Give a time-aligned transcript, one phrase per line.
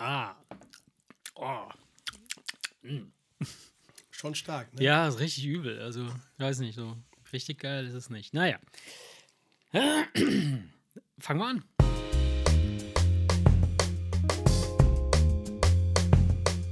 [0.00, 0.36] Ah.
[1.34, 1.68] Oh.
[4.12, 4.84] Schon stark, ne?
[4.84, 5.80] Ja, ist richtig übel.
[5.80, 6.96] Also, ich weiß nicht, so
[7.32, 8.32] richtig geil ist es nicht.
[8.32, 8.60] Naja.
[9.72, 11.64] Fangen wir an.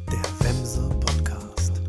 [0.09, 1.83] Der Wemse Podcast.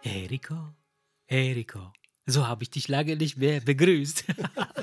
[0.00, 1.92] Hey Rico,
[2.24, 4.24] so habe ich dich lange nicht mehr begrüßt.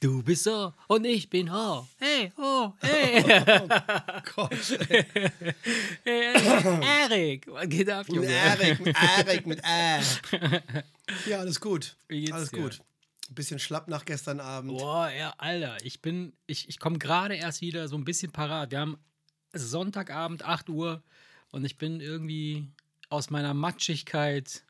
[0.00, 1.86] du bist so und ich bin ho.
[1.98, 3.22] Hey, ho, hey.
[4.34, 4.78] Gott.
[6.04, 8.26] hey Erik, was geht ab, Junge?
[8.26, 10.00] Erik, mit Erik, mit Ä.
[11.26, 11.96] Ja, alles gut.
[12.08, 12.62] Wie geht's alles dir?
[12.62, 12.80] gut.
[13.28, 14.78] Ein bisschen schlapp nach gestern Abend.
[14.78, 18.70] Boah, ja, Alter, ich bin, ich, ich komme gerade erst wieder so ein bisschen parat.
[18.70, 18.98] Wir haben
[19.52, 21.02] Sonntagabend, 8 Uhr
[21.50, 22.68] und ich bin irgendwie
[23.08, 24.64] aus meiner Matschigkeit,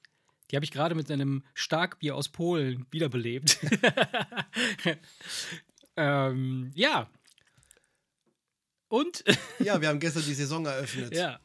[0.51, 3.59] die habe ich gerade mit einem Starkbier aus Polen wiederbelebt.
[5.97, 7.11] ähm, ja.
[8.89, 9.25] Und,
[9.59, 11.15] Ja, wir haben gestern die Saison eröffnet.
[11.15, 11.41] ja,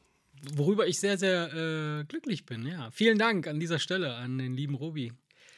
[0.54, 2.92] worüber ich sehr, sehr äh, glücklich bin, ja.
[2.92, 5.12] Vielen Dank an dieser Stelle an den lieben Robi.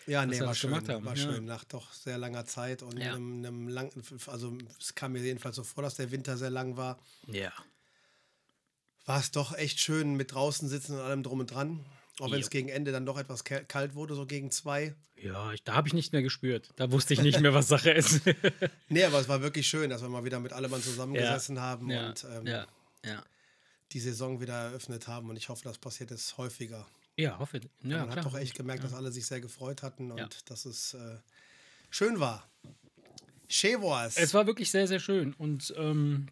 [0.06, 0.72] Ja, nee, war schön.
[0.72, 1.16] War ja.
[1.16, 1.46] schön.
[1.46, 3.14] Nach doch sehr langer Zeit und Ja.
[3.16, 3.92] einem, einem langen,
[4.28, 7.00] also es kam mir jedenfalls so vor, dass der Winter sehr lang war.
[7.28, 7.54] Ja.
[9.06, 11.86] War es doch echt schön mit draußen sitzen und allem drum und dran.
[12.20, 14.94] Auch wenn es gegen Ende dann doch etwas kalt wurde, so gegen zwei.
[15.16, 16.70] Ja, ich, da habe ich nicht mehr gespürt.
[16.76, 18.22] Da wusste ich nicht mehr, was Sache ist.
[18.90, 22.10] Nee, aber es war wirklich schön, dass wir mal wieder mit allem zusammengesessen haben ja,
[22.10, 22.68] und ähm, ja,
[23.04, 23.24] ja.
[23.92, 25.30] die Saison wieder eröffnet haben.
[25.30, 26.86] Und ich hoffe, das passiert jetzt häufiger.
[27.16, 27.62] Ja, hoffe.
[27.82, 28.16] Ja, Man klar.
[28.18, 30.30] hat doch echt gemerkt, dass alle sich sehr gefreut hatten und Ja.
[30.46, 31.18] dass es äh,
[31.90, 32.48] schön war.
[33.50, 34.18] Schön war's.
[34.18, 35.34] Es war wirklich sehr, sehr schön.
[35.34, 36.28] Und ähm,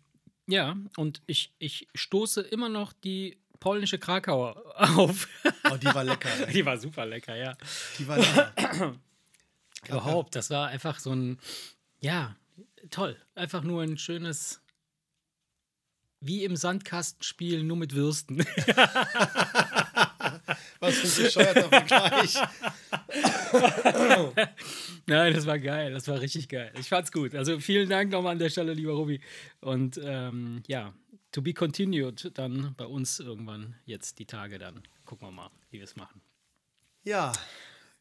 [0.48, 4.62] ja, und ich, ich stoße immer noch die polnische Krakauer
[4.98, 5.30] auf.
[5.72, 6.30] Oh, die war lecker.
[6.48, 6.54] Ey.
[6.54, 7.56] die war super lecker, ja.
[7.98, 8.98] Die war lecker.
[9.88, 11.40] Überhaupt, das war einfach so ein,
[12.02, 12.36] ja,
[12.90, 13.16] toll.
[13.34, 14.62] Einfach nur ein schönes,
[16.20, 18.40] wie im Sandkastenspiel, nur mit Würsten.
[20.80, 22.36] Was für ein bescheuerter Vergleich.
[25.08, 26.72] Nein, das war geil, das war richtig geil.
[26.80, 27.34] Ich fand's gut.
[27.36, 29.20] Also vielen Dank nochmal an der Stelle, lieber Ruby.
[29.62, 30.94] Und ähm, ja,
[31.32, 34.82] to be continued dann bei uns irgendwann jetzt die Tage dann.
[35.06, 36.22] Gucken wir mal, wie wir es machen.
[37.04, 37.34] Ja,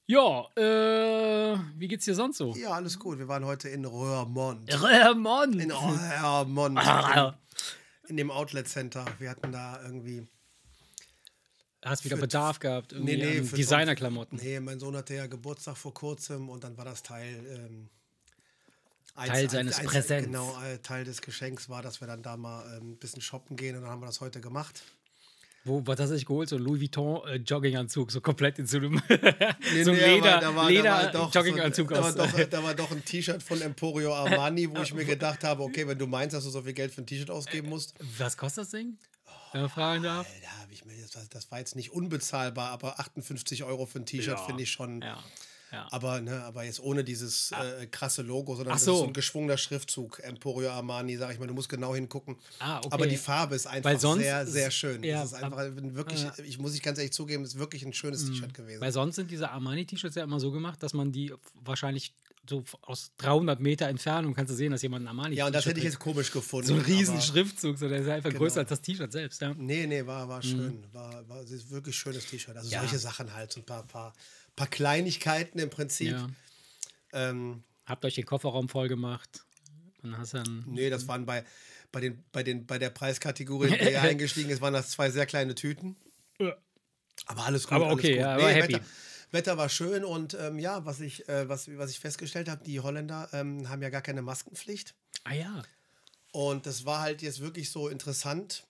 [0.07, 2.55] Ja, äh, wie geht's dir sonst so?
[2.57, 3.19] ja, alles gut.
[3.19, 4.69] Wir waren heute in Röhrmond.
[4.83, 5.59] Ramon!
[5.61, 6.79] In Röhrmond.
[8.09, 9.05] In dem Outlet Center.
[9.21, 10.27] Wir hatten da irgendwie.
[11.85, 14.39] Hast wieder Bedarf gehabt, irgendwie Nee, nee, Designerklamotten.
[14.43, 17.47] Nee, mein Sohn hatte ja Geburtstag vor kurzem und dann war das Teil.
[17.47, 17.89] Ähm,
[19.29, 20.27] Teil eins- seines eins- Präsents.
[20.27, 23.57] Genau, äh, Teil des Geschenks war, dass wir dann da mal ähm, ein bisschen shoppen
[23.57, 24.83] gehen und dann haben wir das heute gemacht.
[25.65, 26.49] Wo, was hast du geholt?
[26.49, 30.41] So ein Louis Vuitton äh, Jogginganzug, so komplett in so einem Nee, so nee, Leder,
[30.41, 33.05] da war- da Leder war doch Jogginganzug so, da, war doch, da war doch ein
[33.05, 36.51] T-Shirt von Emporio Armani, wo ich mir gedacht habe, okay, wenn du meinst, dass du
[36.51, 38.97] so viel Geld für ein T-Shirt ausgeben musst, Was kostet das Ding?
[39.53, 40.27] Wenn man fragen darf.
[40.29, 43.99] äh, da habe ich mir das, das war jetzt nicht unbezahlbar, aber 58 Euro für
[43.99, 45.03] ein T-Shirt Ja, finde ich schon.
[45.03, 45.23] Ja.
[45.73, 45.87] Ja.
[45.91, 48.93] Aber, ne, aber jetzt ohne dieses äh, krasse Logo, sondern so.
[48.93, 50.21] ist so ein geschwungener Schriftzug.
[50.21, 52.37] Emporio Armani, sag ich mal, du musst genau hingucken.
[52.59, 52.89] Ah, okay.
[52.91, 55.03] Aber die Farbe ist einfach sehr, sehr schön.
[55.05, 56.33] ja, ist einfach ein wirklich, ja.
[56.45, 58.81] ich muss ich ganz ehrlich zugeben, es ist wirklich ein schönes T-Shirt gewesen.
[58.81, 61.33] Weil sonst sind diese Armani-T-Shirts ja immer so gemacht, dass man die
[61.65, 62.15] wahrscheinlich
[62.49, 65.67] so aus 300 Meter Entfernung kannst du sehen, dass jemand ein Armani-T-Shirt ja, und das
[65.67, 66.67] hätte ich jetzt komisch gefunden.
[66.67, 68.41] So ein riesen Schriftzug, so der ist einfach Genau.
[68.41, 69.55] größer als das T-Shirt selbst, ja.
[69.57, 70.83] Nee, nee, war, war schön.
[70.93, 72.57] War, war es ist wirklich schönes T-Shirt.
[72.57, 72.81] Also Ja.
[72.81, 74.13] solche Sachen halt, so ein paar, paar,
[74.61, 76.13] paar Kleinigkeiten im Prinzip.
[76.13, 76.29] ja.
[77.13, 79.45] Ähm, Habt euch den Kofferraum voll gemacht.
[80.03, 80.65] Dann hast dann.
[80.67, 81.45] nee, das waren bei,
[81.91, 85.11] bei, den, bei, den, bei der Preiskategorie, in der ihr eingestiegen ist, waren das zwei
[85.11, 85.97] sehr kleine Tüten.
[86.39, 86.55] Ja.
[87.27, 87.73] Aber alles gut.
[87.73, 88.21] Aber okay, gut.
[88.21, 88.75] ja, war happy.
[88.75, 88.85] Wetter,
[89.31, 92.81] Wetter war schön und ähm, ja, was ich, äh, was, was ich festgestellt habe, die
[92.81, 94.95] Holländer ähm, haben ja gar keine Maskenpflicht.
[95.25, 95.63] Ah ja,
[96.33, 98.67] Und das war halt jetzt wirklich so interessant,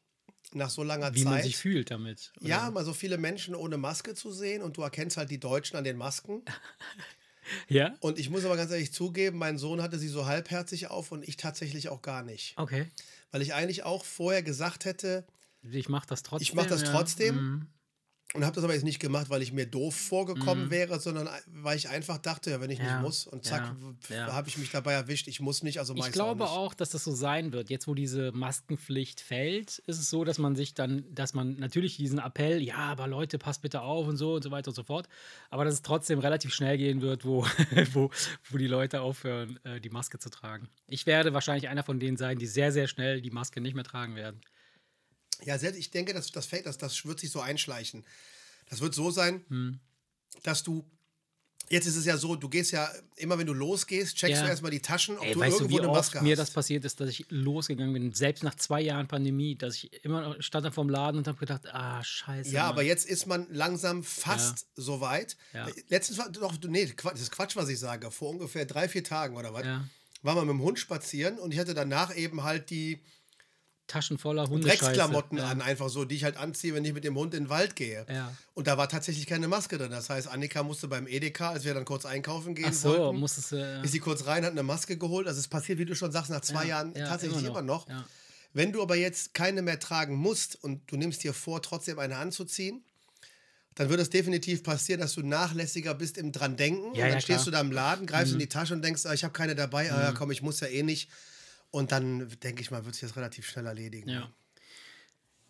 [0.53, 1.33] nach so langer wie Zeit.
[1.33, 2.33] man sich fühlt damit.
[2.41, 2.49] oder?
[2.49, 5.77] Ja, mal so viele Menschen ohne Maske zu sehen und du erkennst halt die Deutschen
[5.77, 6.43] an den Masken.
[7.69, 7.97] Ja?
[8.01, 11.27] Und ich muss aber ganz ehrlich zugeben, mein Sohn hatte sie so halbherzig auf und
[11.27, 12.55] ich tatsächlich auch gar nicht.
[12.57, 12.87] Okay.
[13.33, 15.25] Weil ich eigentlich auch vorher gesagt hätte
[15.63, 16.45] Ich mach das trotzdem.
[16.45, 16.91] Ich mach das ja.
[16.91, 17.35] trotzdem.
[17.35, 17.67] Mhm.
[18.33, 21.77] Und habe das aber jetzt nicht gemacht, weil ich mir doof vorgekommen wäre, sondern weil
[21.77, 23.75] ich einfach dachte, ja, wenn ich Ja, nicht muss und zack,
[24.09, 26.57] ja, habe ich mich dabei erwischt, ich muss nicht, also Ich glaube auch.
[26.57, 27.71] auch, dass das so sein wird.
[27.71, 31.97] Jetzt, wo diese Maskenpflicht fällt, ist es so, dass man sich dann, dass man natürlich
[31.97, 34.85] diesen Appell, ja, aber Leute, passt bitte auf und so und so weiter und so
[34.85, 35.09] fort,
[35.51, 37.45] aber dass es trotzdem relativ schnell gehen wird, wo,
[37.93, 38.11] wo,
[38.49, 40.69] wo die Leute aufhören, äh, die Maske zu tragen.
[40.87, 43.85] Ich werde wahrscheinlich einer von denen sein, die sehr, sehr schnell die Maske nicht mehr
[43.85, 44.41] tragen werden.
[45.45, 48.05] Ja, selbst ich denke, das, das fällt, das, das wird sich so einschleichen.
[48.69, 49.81] Das wird so sein, Hm.
[50.43, 50.85] dass du
[51.73, 54.43] Jetzt ist es ja so, du gehst ja, immer wenn du losgehst, checkst Ja.
[54.43, 56.33] du erstmal die Taschen, ob Ey, du weißt du, irgendwo wie eine oft Maske mir
[56.33, 56.39] hast.
[56.39, 60.21] das passiert ist, dass ich losgegangen bin, selbst nach zwei Jahren Pandemie, dass ich immer
[60.21, 62.51] noch stand da vorm Laden und habe gedacht, ah, scheiße.
[62.51, 62.71] ja, Mann.
[62.73, 65.37] aber jetzt ist man langsam fast so weit.
[65.53, 65.69] Ja.
[65.87, 68.11] Letztens war doch, nee, das ist Quatsch, was ich sage.
[68.11, 69.89] Vor ungefähr drei, vier Tagen oder was, Ja.
[70.23, 73.01] waren wir mit dem Hund spazieren und ich hatte danach eben halt die
[73.91, 74.85] Taschen voller Hundescheiße.
[74.85, 75.49] Drecksklamotten ja.
[75.49, 77.75] an, einfach so, die ich halt anziehe, wenn ich mit dem Hund in den Wald
[77.75, 78.07] gehe.
[78.09, 78.33] Ja.
[78.55, 79.91] Und da war tatsächlich keine Maske drin.
[79.91, 83.19] Das heißt, Annika musste beim Edeka, als wir dann kurz einkaufen gehen Ach so, wollten,
[83.19, 83.53] musstest.
[83.53, 83.83] Ja.
[83.83, 85.27] ist sie kurz rein, hat eine Maske geholt.
[85.27, 87.89] Also es passiert, wie du schon sagst, nach zwei Ja, Jahren ja, tatsächlich immer noch.
[87.89, 88.07] Ja.
[88.53, 92.17] Wenn du aber jetzt keine mehr tragen musst und du nimmst dir vor, trotzdem eine
[92.17, 92.85] anzuziehen,
[93.75, 96.83] dann wird es definitiv passieren, dass du nachlässiger bist im dran denken.
[96.83, 97.39] Ja, und dann ja, stehst klar.
[97.41, 97.45] Mhm.
[97.45, 99.93] du da im Laden, greifst in die Tasche und denkst, ah, ich habe keine dabei,
[99.93, 101.11] ah, ja, komm, ich muss ja eh nicht.
[101.71, 104.09] Und dann denke ich mal, wird sich das relativ schnell erledigen.
[104.09, 104.33] Ja.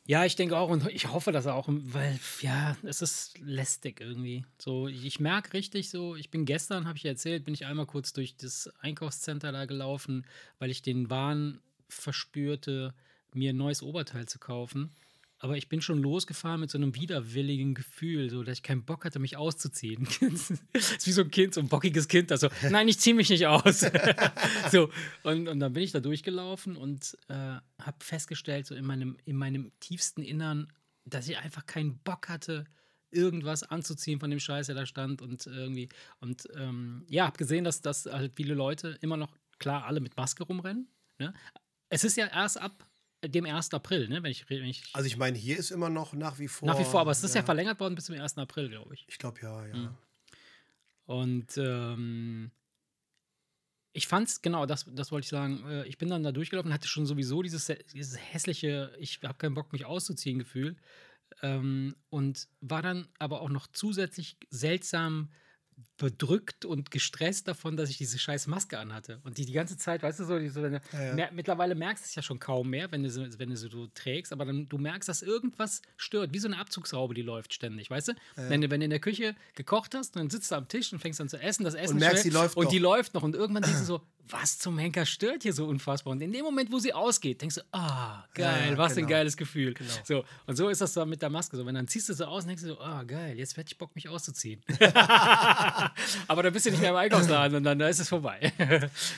[0.06, 4.44] Ja, ich denke auch und ich hoffe das auch, weil ja, es ist lästig irgendwie.
[4.58, 7.86] So, ich merke richtig so, ich bin gestern, habe ich ja erzählt, bin ich einmal
[7.86, 10.26] kurz durch das Einkaufscenter da gelaufen,
[10.58, 12.92] weil ich den Wahn verspürte,
[13.34, 14.90] mir ein neues Oberteil zu kaufen.
[15.42, 19.06] Aber ich bin schon losgefahren mit so einem widerwilligen Gefühl, so dass ich keinen Bock
[19.06, 20.06] hatte, mich auszuziehen.
[20.20, 23.30] das ist wie so ein Kind, so ein bockiges Kind, also nein, ich ziehe mich
[23.30, 23.80] nicht aus.
[24.70, 24.90] so,
[25.22, 29.36] und, und dann bin ich da durchgelaufen und äh, habe festgestellt, so in meinem, in
[29.36, 30.68] meinem tiefsten Innern,
[31.06, 32.66] dass ich einfach keinen Bock hatte,
[33.10, 35.88] irgendwas anzuziehen von dem Scheiß, der da stand und irgendwie.
[36.20, 40.18] Und ähm, ja, habe gesehen, dass, dass halt viele Leute immer noch, klar, alle mit
[40.18, 40.86] Maske rumrennen.
[41.18, 41.32] Ne?
[41.88, 42.89] Es ist ja erst ab
[43.24, 43.74] dem 1.
[43.74, 44.22] April, ne?
[44.22, 46.66] wenn ich, wenn ich Also ich meine, hier ist immer noch nach wie vor.
[46.66, 48.38] nach wie vor, aber es ist ja, verlängert worden bis zum 1.
[48.38, 49.04] April, glaube ich.
[49.08, 49.74] Ich glaube ja, ja.
[49.74, 49.96] Mhm.
[51.04, 52.50] Und ähm,
[53.92, 55.64] ich fand's, genau, das, das wollte ich sagen.
[55.68, 59.54] Äh, ich bin dann da durchgelaufen, hatte schon sowieso dieses, dieses hässliche, ich habe keinen
[59.54, 60.76] Bock, mich auszuziehen Gefühl.
[61.42, 65.30] Ähm, und war dann aber auch noch zusätzlich seltsam
[65.96, 69.20] bedrückt und gestresst davon, dass ich diese scheiß Maske anhatte.
[69.24, 71.14] Und die die ganze Zeit, weißt du, so, so wenn du, ja.
[71.14, 73.68] mer- mittlerweile merkst du es ja schon kaum mehr, wenn du, so- wenn du so
[73.68, 77.52] du trägst, aber dann du merkst, dass irgendwas stört, wie so eine Abzugshaube, die läuft
[77.52, 78.12] ständig, weißt du?
[78.36, 81.00] Wenn, du wenn du in der Küche gekocht hast, dann sitzt du am Tisch und
[81.00, 82.70] fängst an zu essen, das Essen Und merkst, die läuft und noch.
[82.70, 84.00] die läuft noch und irgendwann denkst du so,
[84.32, 86.12] was zum Henker stört hier so unfassbar?
[86.12, 89.08] Und in dem Moment, wo sie ausgeht, denkst du, ah, geil, Ja, was ein genau.
[89.08, 89.74] geiles Gefühl.
[90.04, 91.56] So, und so ist das dann mit der Maske.
[91.56, 93.72] So, wenn dann ziehst du sie aus und denkst du so, ah, geil, jetzt hätte
[93.72, 94.62] ich Bock, mich auszuziehen.
[96.28, 98.52] Aber dann bist du nicht mehr im Einkaufsladen und dann da ist es vorbei.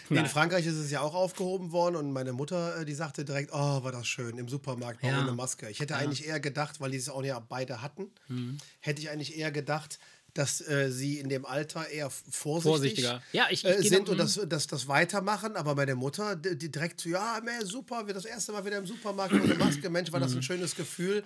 [0.08, 0.26] In.
[0.26, 3.82] Frankreich ist es ja auch aufgehoben worden und meine Mutter, äh, die sagte direkt, oh,
[3.84, 5.20] war das schön, im Supermarkt mal Ja.
[5.22, 5.68] ohne Maske.
[5.68, 8.58] Ich hätte eigentlich eher gedacht, weil die es auch ja beide hatten, Mhm.
[8.80, 9.98] hätte ich eigentlich eher gedacht,
[10.34, 13.22] dass äh, sie in dem Alter eher vorsichtig Vorsichtiger.
[13.32, 17.00] Ja, ich, ich äh, sind und das, das, das weitermachen, aber meine Mutter, die, direkt
[17.02, 20.20] so, ja, mehr super, wir das erste Mal wieder im Supermarkt ohne Maske, Mensch, war
[20.20, 20.24] Mhm.
[20.24, 21.22] das ein schönes Gefühl.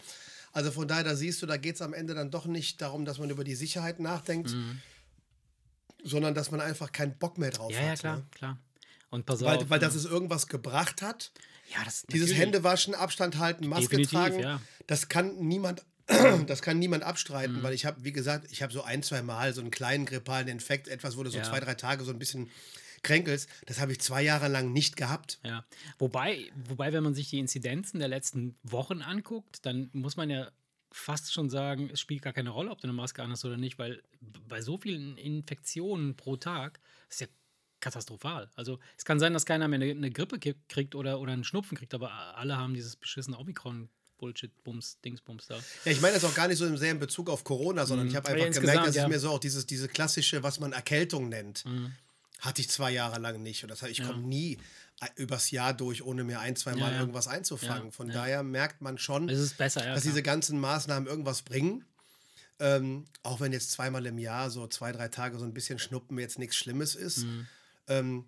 [0.52, 3.04] Also von daher, da siehst du, da geht es am Ende dann doch nicht darum,
[3.04, 4.54] dass man über die Sicherheit nachdenkt,
[6.02, 7.76] sondern dass man einfach keinen Bock mehr drauf Mhm.
[7.76, 7.88] Ja, hat.
[7.88, 8.24] ja, klar, Ne?
[8.34, 8.58] klar.
[9.10, 9.70] Und pass Weil, auf.
[9.70, 11.30] weil das es irgendwas gebracht hat.
[11.72, 12.38] ja, das, Dieses natürlich.
[12.38, 14.60] Händewaschen, Abstand halten, Maske Definitiv, tragen, ja.
[14.86, 15.84] das kann niemand,
[16.46, 17.08] das kann niemand Mhm.
[17.08, 20.06] abstreiten, weil ich habe, wie gesagt, ich habe so ein, zwei Mal so einen kleinen
[20.06, 21.44] grippalen Infekt, etwas, wo du so Ja.
[21.44, 22.50] zwei, drei Tage so ein bisschen
[23.02, 23.48] kränkelst.
[23.66, 25.38] Das habe ich zwei Jahre lang nicht gehabt.
[25.44, 25.64] Ja,
[25.98, 30.50] wobei, wobei, wenn man sich die Inzidenzen der letzten Wochen anguckt, dann muss man ja
[30.92, 33.78] fast schon sagen, es spielt gar keine Rolle, ob du eine Maske anhast oder nicht,
[33.78, 34.02] weil
[34.48, 36.80] bei so vielen Infektionen pro Tag
[37.10, 37.26] ist ja
[37.80, 38.50] katastrophal.
[38.54, 40.38] Also es kann sein, dass keiner mehr eine, eine Grippe
[40.68, 43.88] kriegt oder, oder einen Schnupfen kriegt, aber alle haben dieses beschissene Omikron.
[44.18, 45.56] Bullshit, Bums, Dingsbums da.
[45.84, 48.16] Ja, ich meine das auch gar nicht so im selben Bezug auf Corona, sondern ich
[48.16, 48.34] habe Mhm.
[48.34, 49.02] Einfach insgesamt, gemerkt, dass ja.
[49.04, 51.92] es mir so auch dieses, diese klassische, was man Erkältung nennt, Mhm.
[52.40, 53.62] hatte ich zwei Jahre lang nicht.
[53.62, 54.58] Und das heißt, ich komme nie
[55.00, 57.00] äh, übers Jahr durch, ohne mir ein, zwei Mal Ja, ja.
[57.00, 57.86] irgendwas einzufangen.
[57.86, 58.14] Ja, Von ja.
[58.14, 59.94] daher merkt man schon, Es ist besser, ja.
[59.94, 61.84] dass diese ganzen Maßnahmen irgendwas bringen.
[62.58, 66.18] Ähm, auch wenn jetzt zweimal im Jahr, so zwei, drei Tage so ein bisschen Schnuppen
[66.18, 67.24] jetzt nichts Schlimmes ist.
[67.24, 67.46] Mhm.
[67.88, 68.24] Ähm,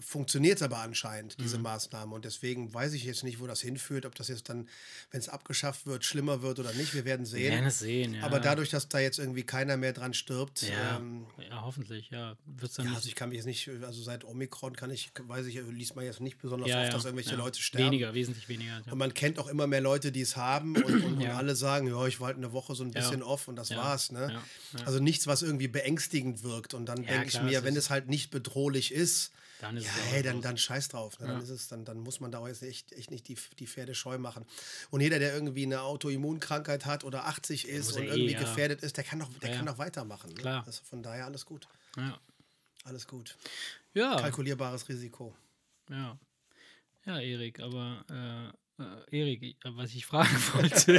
[0.00, 1.42] funktioniert aber anscheinend, Mhm.
[1.42, 2.14] diese Maßnahme.
[2.14, 4.68] Und deswegen weiß ich jetzt nicht, wo das hinführt, ob das jetzt dann,
[5.10, 6.94] wenn es abgeschafft wird, schlimmer wird oder nicht.
[6.94, 7.52] Wir werden Wir sehen.
[7.52, 8.22] werden es sehen, ja.
[8.22, 12.36] Aber dadurch, dass da jetzt irgendwie keiner mehr dran stirbt, Ja, ähm, ja hoffentlich, ja.
[12.46, 15.46] Wird's dann ja, also ich kann mich jetzt nicht, also seit Omikron kann ich, weiß
[15.46, 17.36] ich, liest man jetzt nicht besonders ja, oft, dass irgendwelche.
[17.36, 17.86] Leute sterben.
[17.86, 18.82] Weniger, wesentlich weniger.
[18.90, 21.86] Und man kennt auch immer mehr Leute, die es haben und, und, und alle sagen,
[21.88, 24.10] ja, ich war halt eine Woche so ein bisschen off und das war's.
[24.12, 24.40] Ne?
[24.84, 26.72] Also nichts, was irgendwie beängstigend wirkt.
[26.74, 29.90] Und dann denke ich mir, es wenn es halt nicht bedrohlich ist, Dann ist ja,
[29.92, 31.18] es hey, dann, dann scheiß drauf.
[31.18, 31.26] Ne?
[31.28, 31.42] Dann Ja.
[31.42, 33.94] ist es, dann, dann muss man da auch jetzt echt, echt nicht die, die Pferde
[33.94, 34.44] scheu machen.
[34.90, 38.40] Und jeder, der irgendwie eine Autoimmunkrankheit hat oder 80 ist und eh, irgendwie ja.
[38.40, 39.72] gefährdet ist, der kann doch, der Ja, kann ja.
[39.72, 40.28] doch weitermachen.
[40.30, 40.36] Ne?
[40.40, 40.62] Klar.
[40.66, 41.68] Also von daher alles gut.
[41.96, 42.18] Ja.
[42.84, 43.36] Alles gut.
[43.94, 44.16] Ja.
[44.16, 45.34] Kalkulierbares Risiko.
[45.88, 46.18] Ja.
[47.06, 48.56] Ja, Erik, aber Äh,
[49.10, 50.96] Erik, äh, was ich fragen wollte.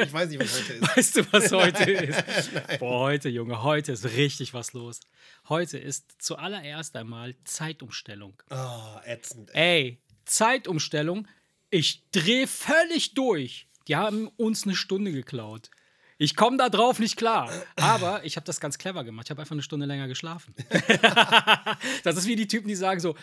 [0.00, 0.96] ich weiß nicht, was heute ist.
[0.96, 2.78] Weißt du, was heute ist?
[2.78, 5.00] Boah, heute, Junge, heute ist richtig was los.
[5.48, 8.40] Heute ist zuallererst einmal Zeitumstellung.
[8.50, 9.50] Oh, ätzend.
[9.54, 11.26] Ey, Zeitumstellung.
[11.70, 13.66] Ich drehe völlig durch.
[13.88, 15.70] Die haben uns eine Stunde geklaut.
[16.18, 17.52] Ich komme da drauf nicht klar.
[17.76, 19.26] Aber ich habe das ganz clever gemacht.
[19.26, 20.54] Ich habe einfach eine Stunde länger geschlafen.
[22.04, 23.16] das ist wie die Typen, die sagen so,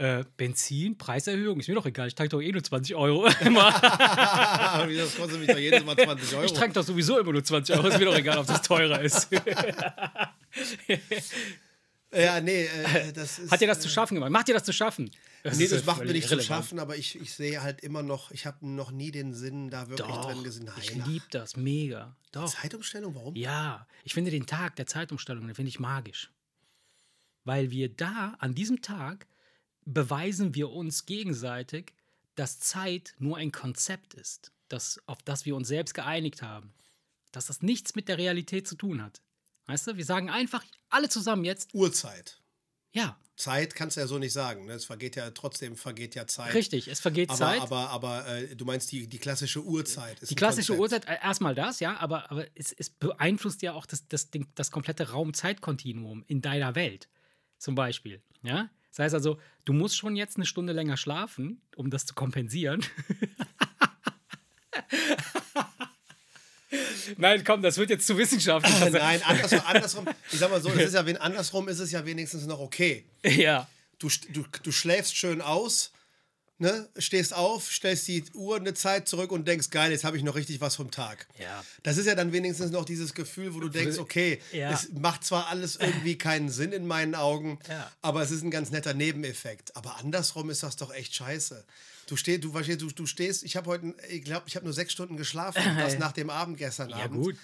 [0.00, 3.24] äh, Benzin, Preiserhöhung, ist mir doch egal, ich tanke doch eh nur 20 Euro.
[3.28, 3.34] das
[5.14, 6.46] kostet mich doch jedes Mal 20 Euro.
[6.46, 9.02] Ich tanke doch sowieso immer nur 20 Euro, ist mir doch egal, ob das teurer
[9.02, 9.28] ist.
[12.14, 13.50] ja, nee, äh, das ist.
[13.50, 14.30] Hat dir das zu schaffen gemacht?
[14.30, 15.10] Macht dir das zu schaffen?
[15.42, 18.30] Das nee, das macht mir nicht zu schaffen, aber ich, ich sehe halt immer noch,
[18.30, 20.64] ich habe noch nie den Sinn da wirklich Doch, drin gesehen.
[20.64, 22.16] Nein, ich liebe das, mega.
[22.32, 22.50] Doch.
[22.50, 23.36] Zeitumstellung, warum?
[23.36, 26.30] Ja, ich finde den Tag der Zeitumstellung, den finde ich magisch.
[27.44, 29.26] Weil wir da, an diesem Tag,
[29.92, 31.94] beweisen wir uns gegenseitig,
[32.34, 36.72] dass Zeit nur ein Konzept ist, das, auf das wir uns selbst geeinigt haben.
[37.32, 39.20] Dass das nichts mit der Realität zu tun hat.
[39.66, 41.74] Weißt du, wir sagen einfach alle zusammen jetzt.
[41.74, 42.40] Uhrzeit.
[42.92, 43.16] Ja.
[43.36, 44.66] Zeit kannst du ja so nicht sagen.
[44.66, 44.72] Ne?
[44.72, 46.54] Es vergeht ja trotzdem vergeht ja Zeit.
[46.54, 47.60] Richtig, es vergeht aber, Zeit.
[47.60, 50.18] Aber, aber äh, du meinst die, die klassische Uhrzeit.
[50.28, 54.06] die klassische Uhrzeit, äh, erstmal das, ja, aber, aber es, es beeinflusst ja auch das,
[54.08, 57.08] das, das komplette Raum-Zeit-Kontinuum in deiner Welt.
[57.58, 58.22] Zum Beispiel.
[58.42, 58.70] Ja?
[58.90, 62.84] Das heißt also, du musst schon jetzt eine Stunde länger schlafen, um das zu kompensieren.
[67.16, 68.92] Nein, komm, das wird jetzt zu wissenschaftlich.
[68.92, 70.08] Nein, andersrum, andersrum.
[70.32, 73.04] Ich sag mal so, das ist ja, andersrum ist es ja wenigstens noch okay.
[73.24, 73.68] Ja.
[73.98, 75.92] Du, du, du schläfst schön aus,
[76.60, 76.88] ne?
[76.98, 80.34] stehst auf, stellst die Uhr eine Zeit zurück und denkst, geil, jetzt habe ich noch
[80.34, 81.26] richtig was vom Tag.
[81.38, 81.64] Ja.
[81.82, 84.70] Das ist ja dann wenigstens noch dieses Gefühl, wo du denkst, okay, Ja.
[84.72, 87.90] es macht zwar alles irgendwie keinen Sinn in meinen Augen, Ja.
[88.02, 89.76] aber es ist ein ganz netter Nebeneffekt.
[89.76, 91.64] Aber andersrum ist das doch echt scheiße.
[92.06, 94.92] Du stehst, du, du, du stehst, ich habe heute, ich glaube, ich habe nur sechs
[94.92, 97.22] Stunden geschlafen, das nach dem Abend gestern Ja, Abend.
[97.22, 97.36] gut.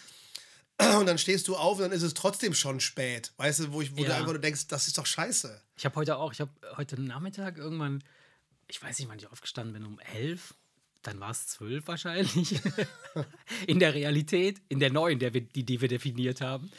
[0.98, 3.32] Und dann stehst du auf und dann ist es trotzdem schon spät.
[3.38, 4.16] Weißt du, wo, ich, wo du Ja.
[4.18, 5.58] einfach nur denkst, das ist doch scheiße.
[5.74, 8.04] Ich habe heute auch, ich habe heute Nachmittag irgendwann,
[8.68, 10.54] ich weiß nicht, wann ich aufgestanden bin, um elf.
[11.02, 12.60] Dann war es zwölf wahrscheinlich.
[13.66, 16.70] in der Realität, in der neuen, der wir, die, die wir definiert haben.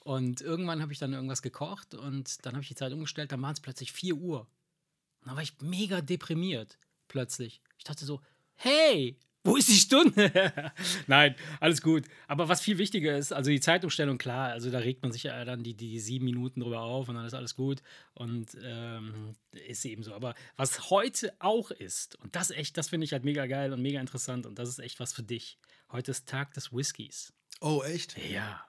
[0.00, 3.30] Und irgendwann habe ich dann irgendwas gekocht und dann habe ich die Zeit umgestellt.
[3.30, 4.40] Dann waren es plötzlich 4 Uhr.
[4.40, 6.78] Und dann war ich mega deprimiert
[7.08, 7.60] plötzlich.
[7.76, 8.20] Ich dachte so,
[8.54, 9.16] hey,
[9.48, 10.52] wo ist die Stunde?
[11.06, 12.04] Nein, alles gut.
[12.26, 15.44] Aber was viel wichtiger ist, also die Zeitumstellung, klar, also da regt man sich ja
[15.44, 17.82] dann die, die sieben Minuten drüber auf und dann ist alles gut.
[18.14, 19.34] Und ähm,
[19.66, 20.14] ist eben so.
[20.14, 23.82] Aber was heute auch ist, und das echt, das finde ich halt mega geil und
[23.82, 25.58] mega interessant und das ist echt was für dich.
[25.90, 27.32] Heute ist Tag des Whiskys.
[27.60, 28.16] Oh, echt?
[28.30, 28.67] Ja.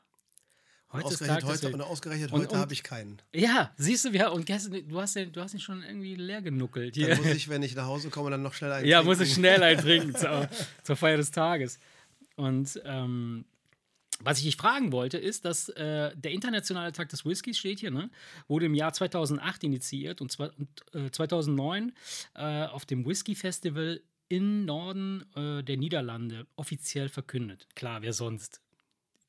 [0.92, 3.22] Heute Ausgerechnet heute, und ausgerechnet Und- heute habe ich keinen.
[3.34, 6.42] Ja, siehst du, wir, und gestern, du hast, den, du hast ihn schon irgendwie leer
[6.42, 6.96] genuckelt.
[6.96, 7.10] Hier.
[7.10, 9.32] Dann muss ich, wenn ich nach Hause komme, dann noch schnell einen Ja, muss ich
[9.34, 10.50] schnell eintrinken zur,
[10.84, 11.78] zur Feier des Tages.
[12.38, 13.46] Und ähm,
[14.22, 17.92] was ich dich fragen wollte, ist, dass äh, der Internationale Tag des Whiskys steht hier,
[17.92, 18.10] ne?
[18.48, 21.94] Wurde im Jahr 2008 initiiert und, zwei, und äh, 2009
[22.34, 27.68] äh, auf dem Whisky Festival im Norden äh, der Niederlande offiziell verkündet.
[27.76, 28.60] Klar, wer sonst?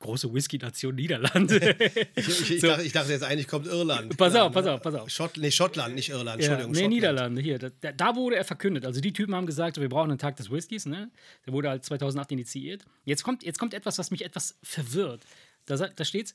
[0.01, 1.77] Große Whisky-Nation Niederlande.
[2.17, 2.67] Ich, ich, ich, So.
[2.67, 4.17] dachte, ich dachte jetzt eigentlich kommt Irland.
[4.17, 4.73] Pass auf, pass ne?
[4.73, 5.09] auf, pass auf.
[5.11, 6.43] Schott, nee, Schottland, nicht Irland.
[6.43, 6.73] Ja, Entschuldigung.
[6.73, 6.95] nee, Schottland.
[6.95, 7.59] Niederlande, hier.
[7.59, 8.85] Da, da wurde er verkündet.
[8.85, 11.11] Also die Typen haben gesagt, wir brauchen einen Tag des Whiskys, ne?
[11.47, 12.85] Der wurde halt 2008 initiiert.
[13.05, 15.23] Jetzt kommt, jetzt kommt etwas, was mich etwas verwirrt.
[15.67, 16.35] Da, da steht,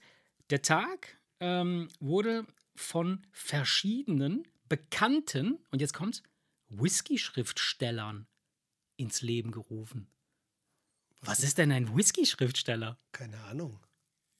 [0.51, 2.45] der Tag ähm, wurde
[2.75, 6.21] von verschiedenen bekannten, und jetzt kommt
[6.69, 8.27] Whisky-Schriftstellern
[8.97, 10.07] ins Leben gerufen.
[11.27, 12.99] Was ist denn ein Whisky-Schriftsteller?
[13.11, 13.79] Keine Ahnung.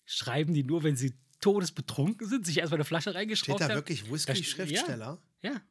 [0.06, 3.74] Schreiben die nur, wenn sie todesbetrunken sind, sich erstmal eine Flasche Steht reingeschraubt haben?
[3.76, 5.22] wirklich Da st- Whisky-Schriftsteller?
[5.42, 5.62] Ja.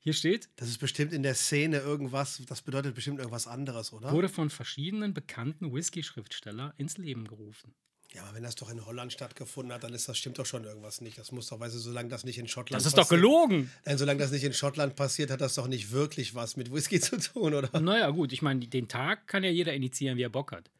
[0.00, 4.12] Hier steht, Das ist bestimmt in der Szene irgendwas, das bedeutet bestimmt irgendwas anderes, oder?
[4.12, 7.74] wurde von verschiedenen bekannten Whisky-Schriftsteller ins Leben gerufen.
[8.14, 10.64] Ja, aber wenn das doch in Holland stattgefunden hat, dann ist das stimmt doch schon
[10.64, 11.18] irgendwas nicht.
[11.18, 13.70] Das muss doch, weißt du, solange das nicht in Schottland Das ist doch passiert- gelogen.
[13.84, 17.00] Nein, solange das nicht in Schottland passiert, hat das doch nicht wirklich was mit Whisky
[17.00, 17.78] zu tun, oder?
[17.80, 20.70] Naja, gut, ich meine, den Tag kann ja jeder initiieren, wie er Bock hat.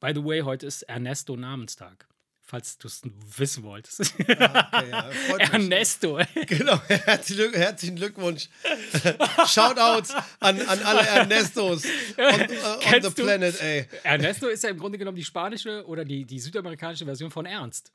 [0.00, 2.06] By the way, heute ist Ernesto Namenstag.
[2.50, 3.02] Falls du es
[3.36, 4.14] wissen wolltest.
[4.18, 5.10] Okay, ja.
[5.52, 6.18] Ernesto.
[6.46, 8.48] Genau, herzlichen, herzlichen Glückwunsch.
[9.46, 11.84] Shoutouts an, an alle Ernestos
[12.16, 13.86] on, uh, on the du- planet, ey.
[14.02, 17.92] Ernesto ist ja im Grunde genommen die spanische oder die, die südamerikanische Version von Ernst.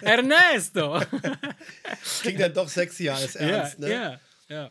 [0.00, 1.00] Ernesto.
[2.20, 3.92] Klingt dann doch sexier als Ernst, ja, ne?
[3.92, 4.70] ja, ja.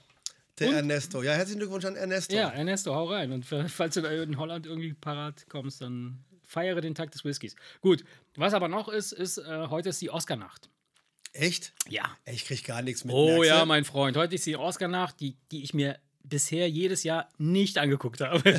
[0.60, 1.22] Der Ernesto.
[1.24, 2.34] Ja, herzlichen Glückwunsch an Ernesto.
[2.36, 3.32] Ja, Ernesto, hau rein.
[3.32, 7.26] Und f- falls du da in Holland irgendwie parat kommst, dann feiere den Tag des
[7.26, 7.56] Whiskys.
[7.82, 8.06] Gut,
[8.36, 10.70] was aber noch ist, ist, äh, heute ist die Oscar-Nacht.
[11.34, 11.74] Echt?
[11.90, 12.16] Ja.
[12.26, 13.14] Ich krieg gar nichts mit.
[13.16, 14.16] Oh ja, mein Freund.
[14.16, 18.50] Heute ist die Oscar-Nacht, die, die ich mir bisher jedes Jahr nicht angeguckt habe.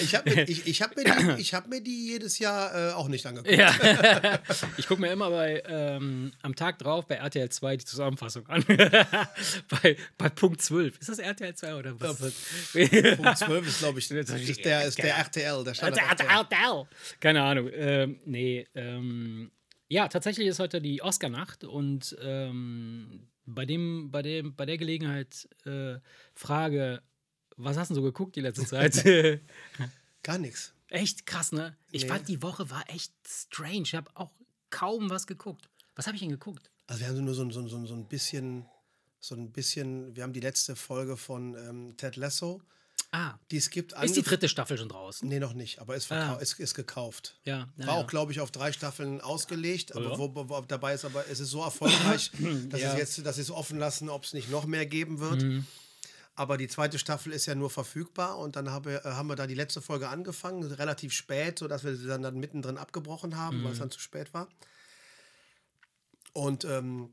[0.00, 2.92] ich habe mir, ich, ich hab mir, die- ich hab mir die jedes Jahr äh,
[2.92, 3.54] auch nicht angeguckt.
[3.56, 3.74] ja.
[4.76, 8.64] Ich gucke mir immer bei, ähm, am Tag drauf bei RTL 2 die Zusammenfassung an.
[9.82, 10.98] bei, bei Punkt 12.
[11.00, 12.18] Ist das RTL 2 oder was?
[12.18, 16.28] Punkt 12 ist, glaube ich, ist der, ist der RTL, der RTL.
[16.28, 16.84] RTL.
[17.20, 17.68] Keine Ahnung.
[17.72, 19.50] Ähm, nee, ähm,
[19.88, 25.48] ja, tatsächlich ist heute die Oscar-Nacht und ähm, bei, dem, bei, dem, bei der Gelegenheit
[25.64, 25.96] äh,
[26.34, 27.02] Frage,
[27.58, 29.04] was hast du so geguckt die letzte Zeit?
[30.22, 30.72] Gar nichts.
[30.88, 31.76] echt krass, ne?
[31.90, 32.08] Ich Nee.
[32.08, 33.82] fand, die Woche war echt strange.
[33.82, 34.32] Ich habe auch
[34.70, 35.68] kaum was geguckt.
[35.94, 36.70] Was habe ich denn geguckt?
[36.86, 38.64] Also wir haben nur so, ein- so, so, so ein bisschen,
[39.20, 42.62] so ein bisschen, wir haben die letzte Folge von ähm, Ted Lasso,
[43.10, 43.92] Ah, die es gibt.
[43.94, 45.26] ist die dritte Staffel schon draußen?
[45.26, 46.34] Nee, noch nicht, aber ist, Ah.
[46.36, 47.38] ist, ist gekauft.
[47.44, 48.02] Ja, ja, War ja.
[48.02, 50.18] auch, glaube ich, auf drei Staffeln ausgelegt, aber ja.
[50.18, 52.30] wo, wo, wo, dabei ist aber es ist so erfolgreich,
[52.68, 55.42] dass es jetzt, dass sie es offen lassen, ob es nicht noch mehr geben wird.
[55.42, 55.66] Mhm.
[56.38, 59.48] Aber die zweite Staffel ist ja nur verfügbar und dann habe, äh, haben wir da
[59.48, 63.64] die letzte Folge angefangen, relativ spät, sodass wir sie dann, dann mittendrin abgebrochen haben, Mhm.
[63.64, 64.48] weil es dann zu spät war.
[66.32, 67.12] Und ähm,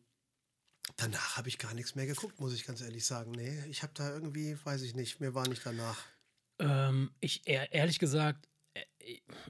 [0.97, 3.31] danach habe ich gar nichts mehr geguckt, muss ich ganz ehrlich sagen.
[3.31, 5.97] Nee, ich habe da irgendwie, weiß ich nicht, mir war nicht danach.
[6.59, 8.83] Ähm, ich ehr- ehrlich gesagt, äh,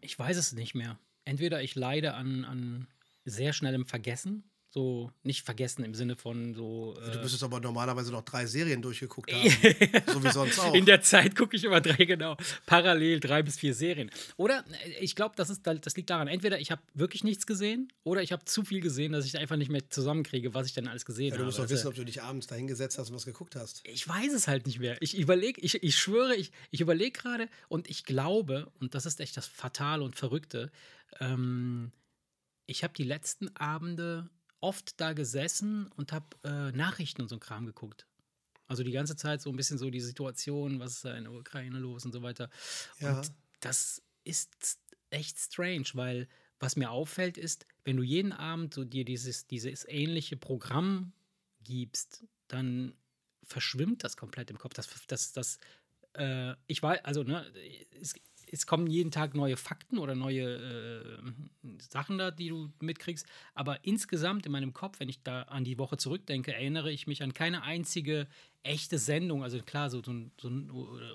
[0.01, 0.97] ich weiß es nicht mehr.
[1.25, 2.87] Entweder ich leide an, an
[3.25, 6.95] sehr schnellem Vergessen, so nicht vergessen im Sinne von so.
[6.99, 9.49] Du Äh, müsstest aber normalerweise noch drei Serien durchgeguckt haben.
[10.13, 10.73] so wie sonst auch.
[10.75, 14.11] in der Zeit gucke ich immer drei, genau, parallel drei bis vier Serien.
[14.35, 17.87] Oder äh, ich glaube, das, ist- das liegt daran, entweder ich habe wirklich nichts gesehen
[18.03, 20.89] oder ich habe zu viel gesehen, dass ich einfach nicht mehr zusammenkriege, was ich denn
[20.89, 21.45] alles gesehen Ja, du habe.
[21.45, 23.81] musst doch Also, wissen, ob du dich abends da hingesetzt hast und was geguckt hast.
[23.87, 24.97] Ich weiß es halt nicht mehr.
[25.01, 29.21] Ich überlege, ich, ich schwöre, ich, ich überlege gerade und ich glaube, und das ist
[29.21, 30.69] echt das Fatale und Verrückte,
[31.21, 31.93] ähm,
[32.67, 34.29] ich habe die letzten Abende
[34.65, 38.07] oft da gesessen und habe äh, Nachrichten und so ein Kram geguckt.
[38.65, 41.33] Also die ganze Zeit so ein bisschen so die Situation, was ist da in der
[41.33, 42.49] Ukraine los und so weiter.
[42.99, 43.17] Ja.
[43.17, 44.79] Und das ist
[45.11, 46.27] echt strange, weil
[46.59, 51.13] was mir auffällt ist, wenn du jeden Abend so dir dieses, dieses ähnliche Programm
[51.61, 52.95] gibst, dann
[53.43, 54.73] verschwimmt das komplett im Kopf.
[54.73, 55.59] Das, das, das,
[56.13, 57.45] äh, ich weiß, also, ne,
[58.01, 58.15] es,
[58.51, 63.25] es kommen jeden Tag neue Fakten oder neue äh, Sachen da, die du mitkriegst.
[63.53, 67.23] Aber insgesamt in meinem Kopf, wenn ich da an die Woche zurückdenke, erinnere ich mich
[67.23, 68.27] an keine einzige
[68.65, 69.43] echte Sendung.
[69.43, 70.49] Also klar, so, so, ein- so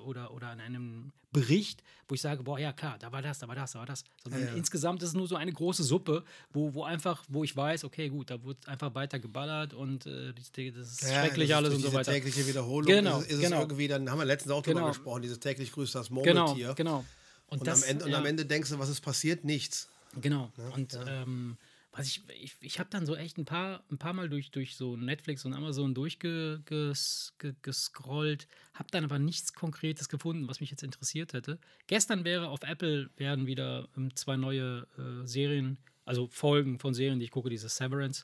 [0.05, 3.47] oder, oder an einem Bericht, wo ich sage, boah, ja klar, da war das, da
[3.47, 4.03] war das, da war das.
[4.23, 7.57] Sondern Ja, insgesamt ist es nur so eine große Suppe, wo, wo einfach, wo ich
[7.57, 11.59] weiß, okay, gut, da wird einfach weiter geballert und äh, das, ist Ja, schrecklich das
[11.61, 12.13] ist alles und so diese weiter.
[12.13, 13.61] tägliche Wiederholung Genau, ist, ist genau.
[13.61, 14.89] irgendwie, dann haben wir letztens auch drüber Genau.
[14.89, 16.75] gesprochen, dieses täglich grüßt das Genau, Murmeltier.
[16.75, 17.05] genau.
[17.47, 18.19] Und, das, am Ende, und ja.
[18.19, 19.45] am Ende denkst du, was ist passiert?
[19.45, 19.89] Nichts.
[20.21, 20.51] Genau.
[20.75, 21.57] und ähm,
[21.93, 24.77] was ich, ich, ich habe dann so echt ein paar, ein paar Mal durch, durch
[24.77, 31.33] so Netflix und Amazon durchgescrollt, habe dann aber nichts Konkretes gefunden, was mich jetzt interessiert
[31.33, 31.59] hätte.
[31.89, 37.19] Gestern wäre auf Apple werden wieder ähm, zwei neue äh, Serien, also Folgen von Serien,
[37.19, 38.23] die ich gucke, diese Severance.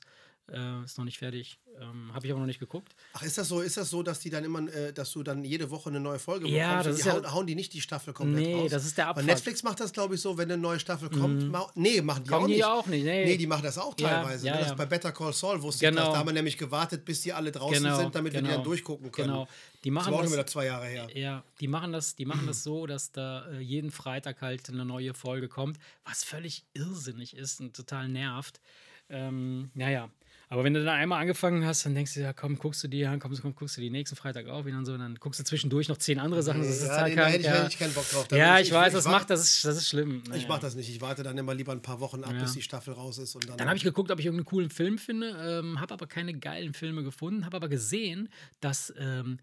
[0.49, 1.59] Äh, ist noch nicht fertig.
[1.79, 2.95] Ähm, habe ich aber noch nicht geguckt.
[3.13, 5.43] Ach, ist das so, ist das so, dass die dann immer, äh, dass du dann
[5.43, 6.85] jede Woche eine neue Folge Ja, bekommst?
[6.87, 8.71] das und ist die ja- hauen, hauen die nicht die Staffel komplett Nee, raus?
[8.71, 9.25] das ist der Bei Abfuck.
[9.25, 11.51] Netflix macht das, glaube ich, so, wenn eine neue Staffel kommt.
[11.51, 12.63] ma- Nee, machen die Kommen auch die nicht.
[12.65, 13.25] auch nicht, nee.
[13.25, 14.47] Nee, die machen das auch Ja, teilweise.
[14.47, 14.59] ja, ne?
[14.61, 14.75] das ja.
[14.75, 16.05] Bei Better Call Saul wusste ich Genau.
[16.05, 16.13] das.
[16.13, 18.55] Da haben wir nämlich gewartet, bis die alle draußen Genau, sind, damit wir die genau,
[18.59, 19.27] dann durchgucken können.
[19.27, 19.47] Genau.
[19.83, 21.07] Die Das machen war auch das, schon wieder zwei Jahre her.
[21.13, 24.85] Ja, die machen das, die machen das so, dass da äh, jeden Freitag halt eine
[24.85, 28.61] neue Folge kommt, was völlig irrsinnig ist und total nervt.
[29.09, 30.09] Ähm, naja,
[30.49, 33.11] aber wenn du dann einmal angefangen hast, dann denkst du, ja komm, guckst du dir
[33.11, 35.39] an, komm, komm, guckst du die nächsten Freitag auch wieder und so, und dann guckst
[35.39, 36.61] du zwischendurch noch zehn andere Sachen.
[36.61, 37.67] Das ist ja, nee, hätte ich, ja.
[37.67, 38.27] ich keinen Bock drauf.
[38.31, 40.21] Ja, will ich, weiß, das wa- macht, das ist, das ist schlimm.
[40.25, 40.47] Ich Naja.
[40.47, 40.89] mache das nicht.
[40.89, 42.41] Ich warte dann immer lieber ein paar Wochen ab, Ja.
[42.41, 43.35] bis die Staffel raus ist.
[43.35, 46.07] Und dann, Dann habe ich geguckt, ob ich irgendeinen coolen Film finde, ähm, habe aber
[46.07, 48.29] keine geilen Filme gefunden, habe aber gesehen,
[48.61, 49.39] dass, ähm,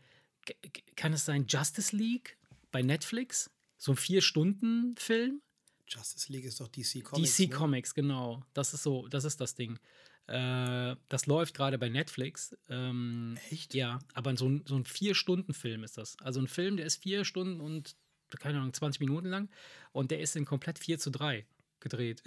[0.97, 2.37] kann es sein, Justice League
[2.73, 5.41] bei Netflix, so ein Vier-Stunden-Film?
[5.87, 7.37] Justice League ist doch DC Comics.
[7.37, 7.55] DC ne?
[7.57, 8.43] Comics, genau.
[8.55, 9.79] Das ist so, das ist das Ding.
[10.27, 12.57] Äh, das läuft gerade bei Netflix.
[12.69, 13.75] Ähm, Echt?
[13.75, 16.17] Ja, aber so ein, so ein Vier-Stunden-Film ist das.
[16.21, 17.95] Also ein Film, der ist vier Stunden und,
[18.41, 19.51] keine Ahnung, 20 Minuten lang
[19.93, 21.47] und der ist in komplett 4 zu 3
[21.81, 22.23] gedreht.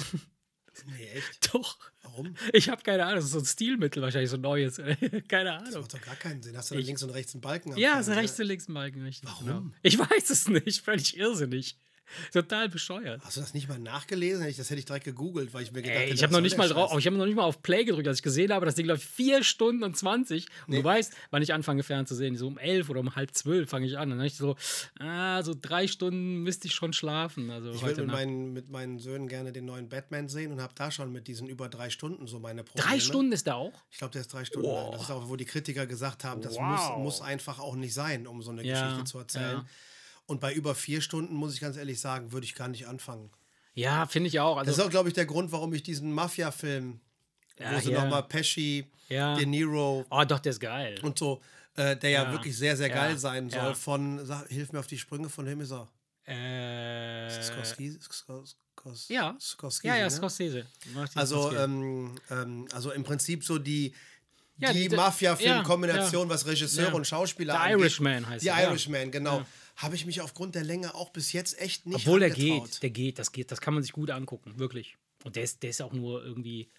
[0.85, 1.49] Nee, echt?
[1.55, 1.79] Doch.
[2.03, 2.35] Warum?
[2.53, 4.75] Ich habe keine Ahnung, das ist so ein Stilmittel wahrscheinlich, so ein neues.
[5.27, 5.81] keine Das Ahnung.
[5.81, 6.55] macht doch gar keinen Sinn.
[6.55, 7.75] Hast du Ich- links und rechts einen Balken?
[7.77, 8.17] Ja, ist Fernseher?
[8.17, 9.27] rechts und links ein Balken, richtig.
[9.27, 9.45] Warum?
[9.47, 9.71] Genau.
[9.81, 11.77] Ich weiß es nicht, völlig irrsinnig.
[12.33, 13.21] Total bescheuert.
[13.23, 14.45] Hast du das nicht mal nachgelesen?
[14.45, 16.67] Das hätte ich direkt gegoogelt, weil ich mir gedacht Ey, ich habe noch nicht mal
[16.69, 16.99] drauf, Scheiß?
[16.99, 19.03] ich habe noch nicht mal auf Play gedrückt, als ich gesehen habe, das Ding läuft
[19.03, 20.45] 4 Stunden und 20.
[20.67, 20.77] Und Nee.
[20.77, 22.35] du weißt, wann ich anfange fern zu sehen.
[22.35, 24.09] So um 11 oder um halb 12 fange ich an.
[24.09, 24.55] Dann habe ich so,
[24.99, 27.49] ah, so drei Stunden müsste ich schon schlafen.
[27.51, 28.17] Also Ich würde mit Nacht.
[28.17, 31.47] meinen, mit meinen Söhnen gerne den neuen Batman sehen und habe da schon mit diesen
[31.47, 32.89] über drei Stunden so meine Probleme.
[32.89, 33.73] Drei Stunden ist der auch?
[33.91, 34.91] Ich glaube, der ist drei Stunden lang.
[34.91, 36.97] Das ist auch, wo die Kritiker gesagt haben, das Wow.
[36.97, 39.57] muss, muss einfach auch nicht sein, um so eine Ja, Geschichte zu erzählen.
[39.57, 39.65] ja.
[40.27, 43.31] Und bei über vier Stunden, muss ich ganz ehrlich sagen, würde ich gar nicht anfangen.
[43.73, 44.59] Ja, finde ich auch.
[44.59, 46.99] Das Also, ist auch, glaube ich, der Grund, warum ich diesen Mafia-Film,
[47.59, 48.01] Ja, wo sie ja.
[48.03, 49.35] nochmal Pesci, Ja.
[49.35, 50.99] De Niro oh, doch, der ist geil.
[51.01, 51.41] und so,
[51.75, 52.31] äh, der ja, Ja.
[52.31, 52.95] wirklich sehr, sehr Ja.
[52.95, 53.73] geil sein soll, Ja.
[53.73, 55.87] von, sag, hilf mir auf die Sprünge, von wem ist er?
[56.25, 57.97] Äh, Skorsky?
[59.09, 59.35] Ja.
[59.39, 60.11] Skorsky, ja, ja, ne?
[60.11, 60.65] Scorsese.
[60.93, 61.63] Martin Also, Scorsese.
[61.63, 63.93] ähm, ähm, also im Prinzip so die,
[64.57, 66.93] Ja, die die- Mafia-Film-Kombination, ja, was Regisseure ja.
[66.93, 67.79] und Schauspieler The angeht.
[67.79, 68.59] Irishman heißt The ja.
[68.61, 69.45] Irishman, genau.
[69.77, 72.89] Habe ich mich aufgrund der Länge auch bis jetzt echt nicht Obwohl der geht, der
[72.89, 74.97] geht, das geht, das kann man sich gut angucken, wirklich.
[75.23, 76.69] Und der ist, der ist auch nur irgendwie,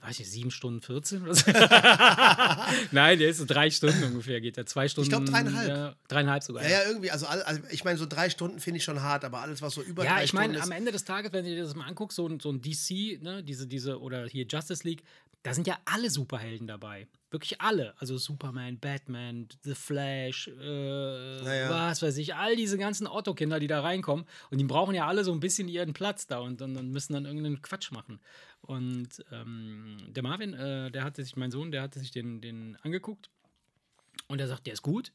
[0.00, 1.50] weiß ich, sieben Stunden 14 oder so.
[2.90, 4.66] Nein, der ist so drei Stunden ungefähr, geht der.
[4.66, 5.08] Zwei Stunden.
[5.08, 5.68] glaub, dreieinhalb.
[5.68, 6.62] Ja, dreieinhalb sogar.
[6.62, 9.40] Ja, ja, irgendwie, also, also ich meine, so drei Stunden finde ich schon hart, aber
[9.40, 10.70] alles, was so über Ja, drei ich meine, am.
[10.72, 13.42] Ende des Tages, wenn du dir das mal anguckst, so, ein- so ein DC, ne,
[13.42, 15.02] diese, diese, oder hier Justice League,
[15.42, 17.08] da sind ja alle Superhelden dabei.
[17.32, 17.94] Wirklich alle.
[17.98, 20.52] Also Superman, Batman, The Flash, äh,
[21.42, 21.70] Naja.
[21.70, 24.26] was weiß ich, all diese ganzen Otto-Kinder, die da reinkommen.
[24.50, 27.14] Und die brauchen ja alle so ein bisschen ihren Platz da und dann, dann müssen
[27.14, 28.20] dann irgendeinen Quatsch machen.
[28.60, 32.76] Und ähm, der Marvin, äh, der hatte sich, mein Sohn, der hatte sich den, den
[32.82, 33.30] angeguckt
[34.28, 35.10] und er sagt, der ist gut,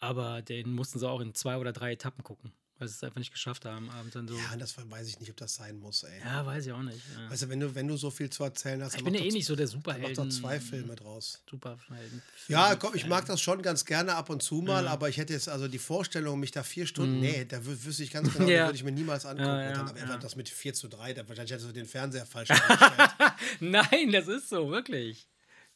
[0.00, 3.18] aber den mussten sie auch in zwei oder drei Etappen gucken, weil sie es einfach
[3.18, 4.36] nicht geschafft haben, abends dann so.
[4.36, 6.18] Ja, das weiß ich nicht, ob das sein muss, ey.
[6.24, 6.98] Ja, weiß ich auch nicht.
[7.16, 7.30] Ja.
[7.30, 9.20] Weißt du, wenn du, wenn du so viel zu erzählen hast, Ich dann bin ja
[9.24, 10.28] eh nicht so der dann mach Superhelden.
[10.30, 11.42] doch zwei Filme draus.
[11.48, 12.22] Superhelden.
[12.48, 15.32] Ja, komm, ich mag das schon ganz gerne ab und zu mal, aber ich hätte
[15.34, 18.46] jetzt also die Vorstellung, mich da vier Stunden, nee, da wü- wüsste ich ganz genau,
[18.46, 18.50] Mhm.
[18.50, 18.64] Ja.
[18.66, 19.46] würde ich mir niemals angucken.
[19.48, 20.16] Ja, ja, und dann aber ja.
[20.18, 22.48] das mit 4 zu 3, da wahrscheinlich hättest du den Fernseher falsch.
[23.60, 25.26] Nein, das ist so, wirklich.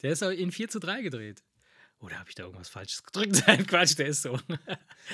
[0.02, 1.42] Der ist auch in 4 zu 3 gedreht.
[2.04, 3.42] Oder habe ich da irgendwas Falsches gedrückt?
[3.46, 4.38] Nein, Quatsch, der ist so.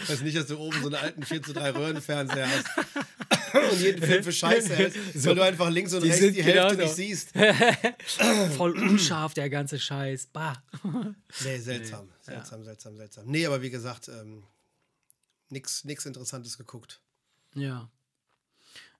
[0.02, 2.66] Ich weiß nicht, dass du oben so einen alten 4 zu 3 Röhrenfernseher hast
[3.72, 6.74] und jeden Film für Scheiße hältst, weil du einfach links und Die rechts die Hälfte
[6.74, 6.96] genau nicht so.
[6.96, 7.32] siehst.
[8.56, 10.26] Voll unscharf, der ganze Scheiß.
[10.32, 10.60] Bah.
[11.44, 13.26] Nee, seltsam, seltsam, seltsam, seltsam.
[13.28, 14.42] Nee, aber wie gesagt, ähm,
[15.48, 17.00] nichts Interessantes geguckt.
[17.54, 17.88] Ja.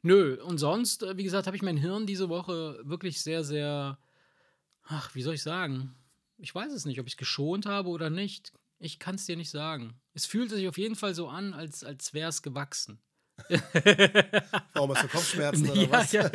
[0.03, 3.99] Nö, und sonst, äh, wie gesagt, habe ich mein Hirn diese Woche wirklich sehr, sehr,
[4.85, 5.97] ach, wie soll ich sagen?
[6.41, 8.53] Ich weiß es nicht, ob ich es geschont habe oder nicht.
[8.79, 10.01] Ich kann es dir nicht sagen.
[10.15, 12.99] Es fühlt sich auf jeden Fall so an, als, als wäre es gewachsen.
[14.75, 16.13] Warum hast du Kopfschmerzen oder ja, was?
[16.13, 16.31] ja.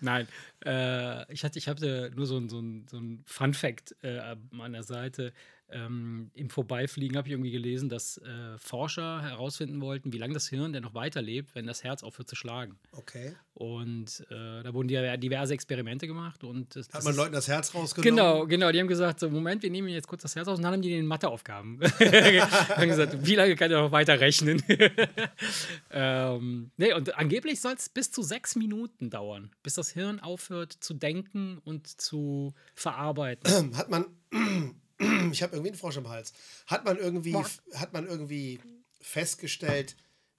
[0.00, 0.28] Nein,
[0.64, 4.18] äh, ich, hatte, ich hatte nur so ein, so ein, so ein Fun-Fact äh,
[4.58, 5.32] an der Seite.
[5.70, 10.46] Ähm, Im Vorbeifliegen habe ich irgendwie gelesen, dass äh, Forscher herausfinden wollten, wie lange das
[10.46, 12.78] Hirn denn noch weiterlebt, wenn das Herz aufhört zu schlagen.
[12.92, 13.34] Okay.
[13.54, 16.44] Und äh, da wurden ja diverse Experimente gemacht.
[16.44, 18.14] Und das, Hat das man ist- Leuten das Herz rausgenommen?
[18.16, 18.72] Genau, genau.
[18.72, 20.58] Die haben gesagt: so, Moment, wir nehmen jetzt kurz das Herz aus.
[20.58, 21.80] Und dann haben die den Matheaufgaben.
[21.82, 24.62] haben gesagt: Wie lange kann er noch weiter rechnen?
[25.90, 30.53] ähm, nee, und angeblich soll es bis zu sechs Minuten dauern, bis das Hirn aufhört
[30.62, 33.74] zu denken und zu verarbeiten.
[33.76, 34.06] Hat man,
[35.32, 36.32] ich habe irgendwie einen Frosch im Hals.
[36.66, 37.50] Hat man irgendwie, Mark.
[37.74, 38.60] hat man irgendwie
[39.00, 39.96] festgestellt,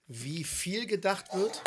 [0.08, 1.62] wie viel gedacht wird?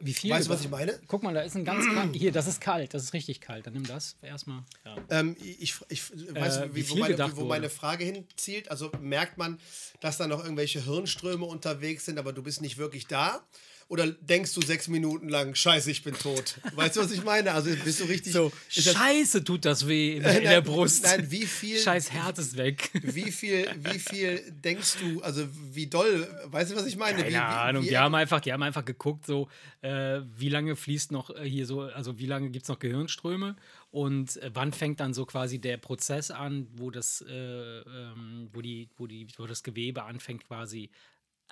[0.00, 0.30] Wie viel?
[0.30, 1.00] Weißt du, was ich meine?
[1.08, 2.14] Guck mal, da ist ein ganz kalt.
[2.14, 2.94] Hier, das ist kalt.
[2.94, 3.66] Das ist richtig kalt.
[3.66, 4.62] Dann nimm das erstmal.
[4.84, 4.96] Ja.
[5.10, 7.68] Ähm, ich, ich weiß, Äh, wie wie, wo, viel meine, wo meine.
[7.68, 8.70] Frage hinzielt.
[8.70, 9.58] Also merkt man,
[10.00, 13.44] dass da noch irgendwelche Hirnströme unterwegs sind, aber du bist nicht wirklich da?
[13.88, 16.56] Oder denkst du sechs Minuten lang, scheiße, ich bin tot?
[16.74, 17.52] Weißt du, was ich meine?
[17.52, 18.34] Also bist du richtig.
[18.34, 21.04] So, Scheiße, tut das weh in, in Nein, der Brust.
[21.04, 21.78] Nein, wie viel.
[21.78, 22.90] Scheiß Herz ist weg.
[22.92, 27.16] Wie viel, wie viel denkst du, also wie doll, weißt du, was ich meine?
[27.16, 29.48] Keine wie, wie, Ahnung, wie, die haben einfach, die haben einfach geguckt, so,
[29.80, 33.56] äh, wie lange fließt noch äh, hier so, also wie lange gibt es noch Gehirnströme
[33.90, 38.60] und äh, wann fängt dann so quasi der Prozess an, wo das, äh, ähm, wo
[38.60, 40.90] die, wo die, wo das Gewebe anfängt quasi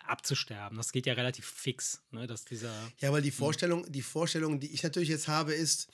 [0.08, 0.76] abzusterben.
[0.78, 2.72] Das geht ja relativ fix, ne, dass dieser.
[3.00, 5.88] Ja, weil die Vorstellung, die Vorstellung, die ich natürlich jetzt habe, ist,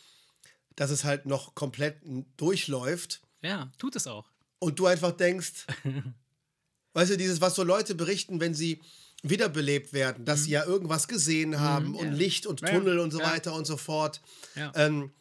[0.77, 1.97] dass es halt noch komplett
[2.37, 4.27] durchläuft Ja, tut es auch.
[4.59, 5.67] und du einfach denkst,
[6.95, 8.81] weißt du, dieses, was so Leute berichten, wenn sie
[9.23, 12.13] wiederbelebt werden, dass sie ja irgendwas gesehen haben und Mhm.
[12.13, 12.19] ja.
[12.19, 13.27] Licht und Ja, Tunnel und so ja.
[13.33, 14.21] weiter und so fort,
[14.57, 14.73] Ja.
[14.75, 15.13] ähm,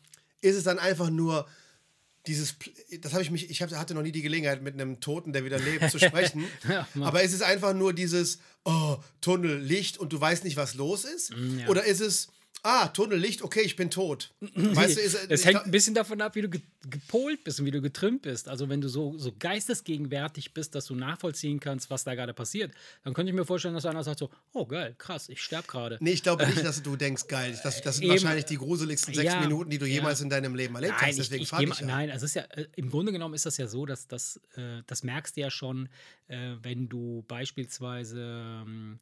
[0.41, 1.47] ist es dann einfach nur
[2.27, 2.55] dieses,
[3.01, 5.43] das habe ich mich, ich hab, hatte noch nie die Gelegenheit, mit einem Toten, der
[5.43, 6.45] wieder lebt, zu sprechen.
[6.67, 6.87] Ja.
[7.01, 11.03] Aber ist es einfach nur dieses, oh, Tunnel, Licht und du weißt nicht, was los
[11.03, 11.35] ist?
[11.35, 11.67] Mm, ja.
[11.67, 12.29] Oder ist es,
[12.63, 14.33] ah, Tunnellicht, okay, ich bin tot.
[14.55, 17.59] Weißt du, ist, Es ich hängt ein bisschen davon ab, wie du ge gepolt bist
[17.59, 18.49] und wie du getrimmt bist.
[18.49, 22.73] Also wenn du so, so geistesgegenwärtig bist, dass du nachvollziehen kannst, was da gerade passiert,
[23.03, 25.97] dann könnte ich mir vorstellen, dass einer sagt so, oh geil, krass, ich sterbe gerade.
[25.99, 27.59] Nee, ich glaube nicht, dass du denkst, geil.
[27.63, 28.13] Das, das sind Eben.
[28.13, 29.95] wahrscheinlich die gruseligsten sechs Ja, Minuten, die du ja.
[29.95, 31.19] jemals in deinem Leben erlebt Nein, hast.
[31.19, 31.85] Deswegen ich, ich, ich, ja.
[31.85, 34.39] nein, also es ist ja, äh, im Grunde genommen ist das ja so, dass das,
[34.55, 35.87] äh, das merkst du ja schon,
[36.29, 38.99] äh, wenn du beispielsweise, ähm,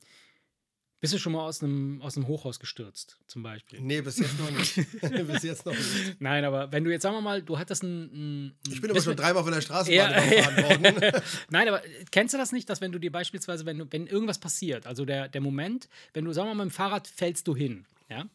[1.00, 3.80] bist du schon mal aus einem, aus einem Hochhaus gestürzt, zum Beispiel?
[3.80, 4.76] Nee, bis jetzt noch nicht.
[5.28, 6.20] bis jetzt noch nicht.
[6.20, 8.48] Nein, aber wenn du jetzt, sagen wir mal, du hattest ein.
[8.48, 11.22] ein Ich bin aber schon dreimal von der Straßenbahn Ja, worden.
[11.50, 11.82] Nein, aber
[12.12, 15.06] kennst du das nicht, dass wenn du dir beispielsweise, wenn, du, wenn irgendwas passiert, also
[15.06, 18.26] der, der Moment, wenn du, sagen wir mal, mit dem Fahrrad fällst du hin, ja,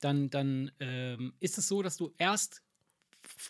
[0.00, 2.62] dann, dann ähm, ist es so, dass du erst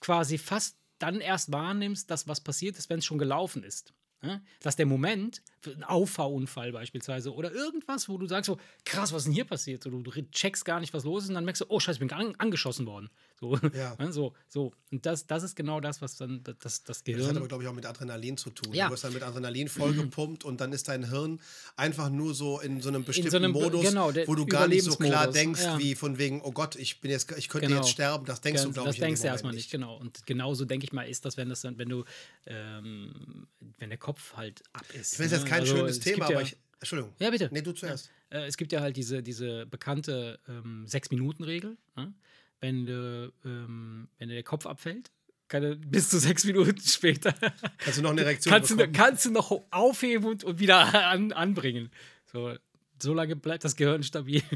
[0.01, 3.93] quasi fast dann erst wahrnimmst, dass was passiert ist, wenn es schon gelaufen ist.
[4.23, 4.41] Ja?
[4.61, 9.25] Dass der Moment, ein Auffahrunfall beispielsweise oder irgendwas, wo du sagst so, krass, was ist
[9.27, 9.83] denn hier passiert?
[9.83, 12.09] So, du checkst gar nicht, was los ist und dann merkst du, oh scheiße, ich
[12.09, 13.11] bin an, angeschossen worden.
[13.41, 13.95] So, Ja.
[13.99, 14.73] ne, so, so.
[14.91, 17.29] Und das, das ist genau das, was dann das, das Das Gehirn...
[17.29, 18.73] hat aber, glaube ich, auch mit Adrenalin zu tun.
[18.75, 18.87] Ja.
[18.87, 21.41] Du wirst dann mit Adrenalin vollgepumpt und dann ist dein Hirn
[21.77, 24.85] einfach nur so in so einem bestimmten einem Be- Modus, genau, wo du gar nicht
[24.85, 25.79] so klar denkst, ja.
[25.79, 27.81] wie von wegen, oh Gott, ich bin jetzt, ich könnte Genau.
[27.81, 28.25] jetzt sterben.
[28.27, 29.97] Das denkst du, Ganz- glaube das ich, dem denkst du erstmal nicht, genau.
[29.97, 32.05] Und genauso denke ich mal, ist das, wenn das dann, wenn du,
[32.47, 33.47] ähm,
[33.79, 35.15] wenn der Kopf halt ab ist.
[35.15, 35.37] Ich es ne?
[35.39, 36.57] jetzt kein Also, schönes Thema, ja, aber ich.
[36.81, 37.13] Entschuldigung.
[37.19, 37.49] Ja, bitte.
[37.51, 38.11] Nee, du zuerst.
[38.31, 41.77] Äh, es gibt ja halt diese, diese bekannte ähm, Sechs-Minuten-Regel.
[41.97, 42.13] Ne?
[42.61, 45.11] Wenn, du, ähm, wenn dir der Kopf abfällt,
[45.49, 47.33] kann er bis zu sechs Minuten später
[47.79, 48.93] Kannst du noch eine Erektion kannst, du, bekommen?
[48.95, 50.79] kannst du noch aufheben und, und wieder
[51.11, 51.91] an, anbringen.
[52.33, 52.55] So,
[53.01, 54.43] so lange bleibt das Gehirn stabil.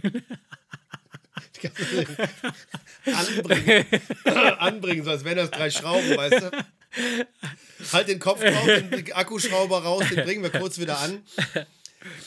[3.04, 3.86] anbringen.
[4.58, 6.50] anbringen, so als wären das drei Schrauben, weißt du?
[7.92, 11.22] Halt den Kopf drauf, den Akkuschrauber raus, den bringen wir kurz wieder an.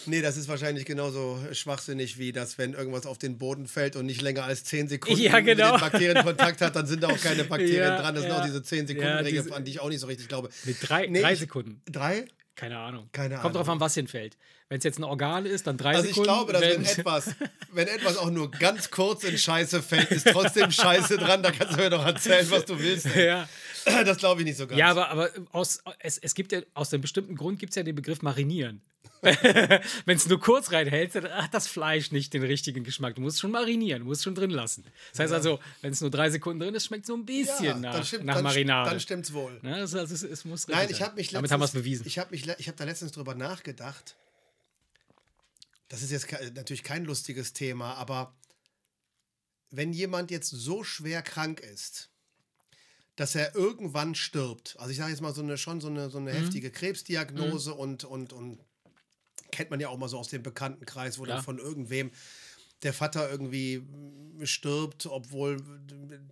[0.06, 4.06] Nee, das ist wahrscheinlich genauso schwachsinnig wie das, wenn irgendwas auf den Boden fällt und
[4.06, 5.74] nicht länger als 10 Sekunden Ja, genau.
[5.74, 8.14] mit den Bakterien Kontakt hat, dann sind da auch keine Bakterien Ja, dran.
[8.16, 8.40] Das sind ja.
[8.42, 10.50] auch diese 10 Sekunden Regel, diese- an die ich auch nicht so richtig glaube.
[10.66, 11.82] Mit drei, Nee, drei Sekunden.
[11.90, 12.26] Drei?
[12.56, 13.10] Keine Ahnung.
[13.12, 13.78] Keine Kommt drauf Ahnung.
[13.78, 14.38] an, was hinfällt.
[14.70, 16.28] Wenn es jetzt ein Organ ist, dann drei Also ich Sekunden.
[16.28, 17.36] glaube, dass wenn etwas,
[17.72, 21.44] wenn etwas auch nur ganz kurz in Scheiße fällt, ist trotzdem Scheiße dran.
[21.44, 23.06] Da kannst du mir doch erzählen, was du willst.
[23.16, 23.48] ja.
[23.86, 24.78] Das glaube ich nicht so ganz.
[24.78, 27.84] ja, aber, aber aus, es, es gibt ja, aus einem bestimmten Grund gibt es ja
[27.84, 28.82] den Begriff marinieren.
[30.06, 33.16] Wenn es nur kurz reinhältst, dann hat das Fleisch nicht den richtigen Geschmack.
[33.16, 34.84] Du musst schon marinieren, du musst schon drin lassen.
[35.12, 37.64] Das heißt also, wenn es nur drei Sekunden drin ist, schmeckt es so ein bisschen
[37.64, 38.90] ja, nach, stimmt, nach dann, Marinade.
[38.90, 39.60] Dann stimmt's wohl.
[39.62, 39.80] Ne?
[39.80, 42.08] Das, also, es, es muss Nein, ich habe mich Damit letztens, haben wir es bewiesen.
[42.08, 44.18] Ich habe habe da letztens drüber nachgedacht.
[45.88, 48.36] Das ist jetzt natürlich kein lustiges Thema, aber
[49.70, 52.10] wenn jemand jetzt so schwer krank ist,
[53.16, 56.20] dass er irgendwann stirbt, also ich sage jetzt mal so eine schon so eine, so
[56.20, 56.28] Mhm.
[56.28, 58.60] eine heftige Krebsdiagnose und, und, und
[59.52, 61.36] kennt man ja auch mal so aus dem Bekanntenkreis, wo Ja.
[61.36, 62.12] dann von irgendwem
[62.84, 63.84] der Vater irgendwie
[64.44, 65.58] stirbt, obwohl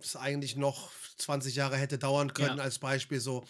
[0.02, 2.64] es eigentlich noch 20 Jahre hätte dauern können, Ja.
[2.64, 3.46] als Beispiel so.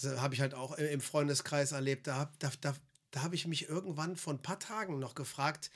[0.00, 2.06] Das habe ich halt auch im Freundeskreis erlebt.
[2.06, 2.76] Da, da, da,
[3.10, 5.70] da habe ich mich irgendwann vor ein paar Tagen noch gefragt,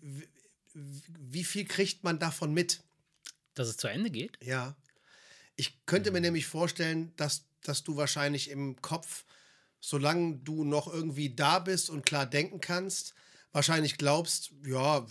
[0.00, 0.28] wie,
[0.74, 2.82] wie viel kriegt man davon mit?
[3.54, 4.38] Dass es zu Ende geht?
[4.42, 4.74] Ja.
[5.56, 9.24] Ich könnte mir nämlich vorstellen, dass, dass du wahrscheinlich im Kopf,
[9.82, 13.14] solange du noch irgendwie da bist und klar denken kannst,
[13.50, 15.04] wahrscheinlich glaubst, ja,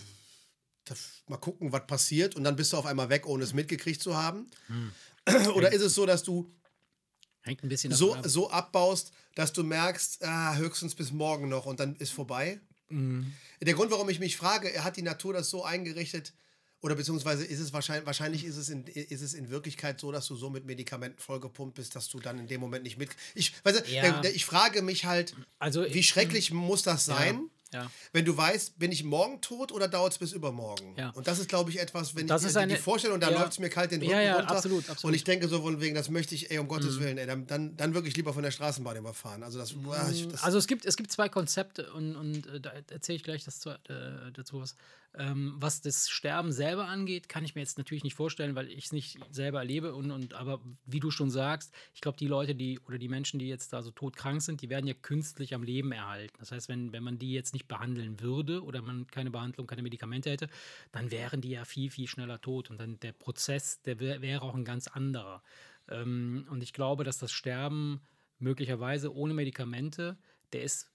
[1.27, 4.15] mal gucken, was passiert und dann bist du auf einmal weg, ohne es mitgekriegt zu
[4.15, 4.47] haben.
[5.55, 6.51] Oder ist es so, dass du
[7.41, 8.23] Hängt ein bisschen so, ab.
[8.25, 12.59] so abbaust, dass du merkst, ah, höchstens bis morgen noch und dann ist vorbei?
[12.89, 13.33] Mhm.
[13.61, 16.33] Der Grund, warum ich mich frage, hat die Natur das so eingerichtet,
[16.81, 20.27] oder beziehungsweise ist es wahrscheinlich, wahrscheinlich ist es, in, ist es in Wirklichkeit so, dass
[20.27, 23.09] du so mit Medikamenten vollgepumpt bist, dass du dann in dem Moment nicht mit.
[23.35, 24.21] Ich, weißt du, Ja.
[24.23, 27.49] ich frage mich halt, Also, wie schrecklich muss das sein?
[27.73, 27.89] Ja.
[28.11, 30.93] Wenn du weißt, bin ich morgen tot oder dauert es bis übermorgen?
[30.97, 31.11] Ja.
[31.11, 33.39] Und das ist, glaube ich, etwas, wenn Das ich ist eine- die Vorstellung, da ja.
[33.39, 34.51] läuft es mir kalt den Rücken Ja, ja, runter.
[34.51, 35.03] absolut, absolut.
[35.03, 35.07] Mhm.
[35.07, 37.47] Und ich denke so von wegen, das möchte ich, ey, um Gottes Willen, ey, dann,
[37.47, 39.41] dann, dann wirklich lieber von der Straßenbahn überfahren.
[39.41, 42.59] Also das, boah, ich, das Also es gibt, es gibt zwei Konzepte und, und äh,
[42.59, 43.77] da erzähle ich gleich das, äh,
[44.33, 44.75] dazu was.
[45.13, 48.85] Ähm, was das Sterben selber angeht, kann ich mir jetzt natürlich nicht vorstellen, weil ich
[48.85, 49.93] es nicht selber erlebe.
[49.93, 53.37] Und, und aber wie du schon sagst, ich glaube, die Leute, die oder die Menschen,
[53.37, 56.35] die jetzt da so todkrank sind, die werden ja künstlich am Leben erhalten.
[56.39, 59.81] Das heißt, wenn, wenn man die jetzt nicht behandeln würde oder man keine Behandlung, keine
[59.81, 60.47] Medikamente hätte,
[60.93, 62.69] dann wären die ja viel, viel schneller tot.
[62.69, 65.43] Und dann der Prozess, der wär, wäre auch ein ganz anderer.
[65.89, 67.99] Ähm, und ich glaube, dass das Sterben
[68.39, 70.17] möglicherweise ohne Medikamente,
[70.53, 70.89] der ist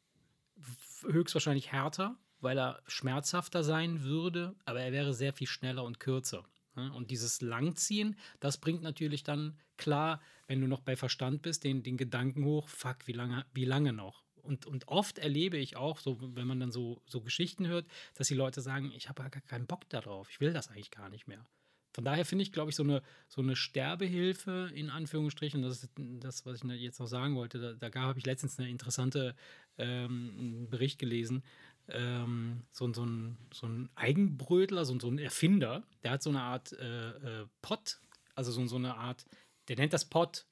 [1.03, 6.45] höchstwahrscheinlich härter, weil er schmerzhafter sein würde, aber er wäre sehr viel schneller und kürzer.
[6.75, 6.93] ne?
[6.93, 11.83] Und dieses Langziehen, das bringt natürlich dann klar, wenn du noch bei Verstand bist, den,
[11.83, 14.27] den Gedanken hoch, fuck, wie lange, wie lange noch?
[14.47, 18.29] und, und oft erlebe ich auch, so, wenn man dann so, so Geschichten hört, dass
[18.29, 21.27] die Leute sagen, ich habe gar keinen Bock darauf, ich will das eigentlich gar nicht
[21.27, 21.45] mehr.
[21.93, 25.93] Von daher finde ich, glaube ich, so eine, so eine Sterbehilfe in Anführungsstrichen, das ist
[25.97, 27.75] das, was ich jetzt noch sagen wollte.
[27.79, 29.35] Da, da habe ich letztens eine interessante
[29.79, 31.43] ähm, Bericht gelesen.
[31.89, 36.43] Ähm, so, so, ein, so ein Eigenbrötler, so, so ein Erfinder, der hat so eine
[36.43, 38.01] Art äh, äh, Pot,
[38.35, 39.25] also so, so eine Art,
[39.69, 40.47] der nennt das Pot,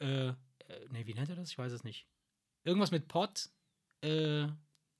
[0.00, 0.32] äh, äh
[0.90, 1.50] ne, wie nennt er das?
[1.50, 2.06] Ich weiß es nicht.
[2.64, 3.48] Irgendwas mit Pot,
[4.02, 4.46] äh,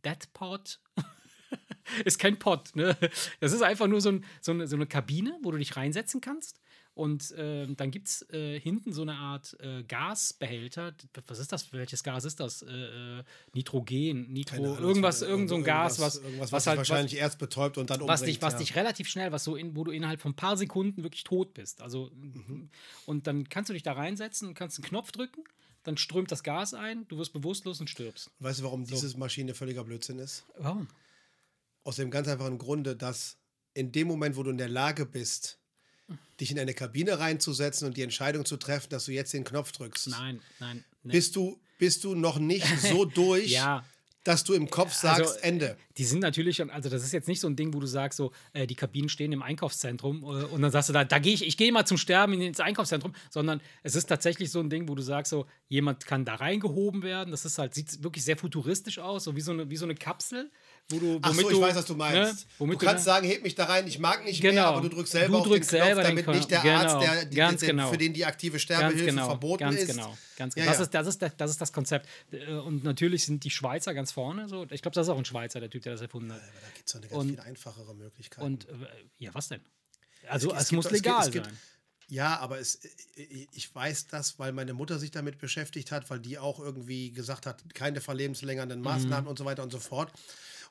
[0.04, 0.80] Dead Pot.
[2.04, 2.96] ist kein Pod, ne?
[3.40, 6.20] Das ist einfach nur so, ein, so, eine, so eine Kabine, wo du dich reinsetzen
[6.20, 6.60] kannst.
[6.94, 10.94] Und äh, dann gibt es äh, hinten so eine Art äh, Gasbehälter.
[11.26, 11.72] Was ist das?
[11.72, 12.62] Welches Gas ist das?
[12.62, 17.14] Äh, äh, Nitrogen, Nitro, Ahnung, irgendwas, irgend so ein Gas, was, was, was halt wahrscheinlich
[17.14, 18.59] was, erst betäubt und dann was umbringt, dich, was ja.
[18.61, 21.52] dich relativ schnell, was so in, wo du innerhalb von ein paar Sekunden wirklich tot
[21.52, 21.83] bist.
[21.83, 22.70] Also mhm.
[23.07, 25.42] und dann kannst du dich da reinsetzen, kannst einen Knopf drücken,
[25.83, 28.30] dann strömt das Gas ein, du wirst bewusstlos und stirbst.
[28.38, 28.94] Weißt du, warum so.
[28.94, 30.44] diese Maschine völliger Blödsinn ist?
[30.59, 30.87] Warum?
[31.83, 33.37] Aus dem ganz einfachen Grunde, dass
[33.74, 35.59] in dem Moment, wo du in der Lage bist,
[36.40, 39.72] dich in eine Kabine reinzusetzen und die Entscheidung zu treffen, dass du jetzt den Knopf
[39.72, 40.08] drückst.
[40.08, 40.84] Nein, nein.
[41.02, 41.12] Nee.
[41.12, 43.84] Bist, du, bist du noch nicht so durch, ja
[44.24, 45.76] dass du im Kopf sagst, also, Ende.
[45.98, 48.32] Die sind natürlich also das ist jetzt nicht so ein Ding, wo du sagst, so,
[48.54, 51.46] äh, die Kabinen stehen im Einkaufszentrum äh, und dann sagst du, da, da gehe ich,
[51.46, 54.94] ich gehe mal zum Sterben ins Einkaufszentrum, sondern es ist tatsächlich so ein Ding, wo
[54.94, 57.30] du sagst, so, jemand kann da reingehoben werden.
[57.30, 59.94] Das ist halt, sieht wirklich sehr futuristisch aus, so wie so eine, wie so eine
[59.94, 60.50] Kapsel
[60.90, 62.46] wo du, Ach so, ich weiß, was du meinst.
[62.58, 62.66] Ne?
[62.66, 64.54] du kannst du, sagen, heb mich da rein, ich mag nicht genau.
[64.54, 66.74] mehr, aber du drückst selber du drückst auf den Knopf, damit den nicht der genau.
[66.74, 67.90] Arzt, der, die, Ganz der, genau.
[67.90, 69.26] für den die aktive Sterbehilfe genau.
[69.26, 69.88] verboten ganz ist.
[69.88, 70.16] Genau.
[70.36, 70.66] Ganz genau.
[70.66, 72.06] Das, ist, das, ist, das ist das Konzept.
[72.32, 74.46] Äh, und natürlich sind die Schweizer ganz vorne.
[74.46, 74.66] So.
[74.70, 76.40] Ich glaube, das ist auch ein Schweizer, der Typ, der das erfunden hat.
[76.40, 78.44] Ja, aber da gibt es eine ganz und, viel einfachere Möglichkeit.
[78.44, 78.72] Und äh,
[79.18, 79.62] ja, was denn?
[80.28, 81.58] Also es, es, es muss gibt, legal es gibt, sein.
[82.08, 82.80] Ja, aber es,
[83.16, 87.46] ich weiß das, weil meine Mutter sich damit beschäftigt hat, weil die auch irgendwie gesagt
[87.46, 89.30] hat, keine verlebensverlängernden Maßnahmen mhm.
[89.30, 90.12] und so weiter und so fort.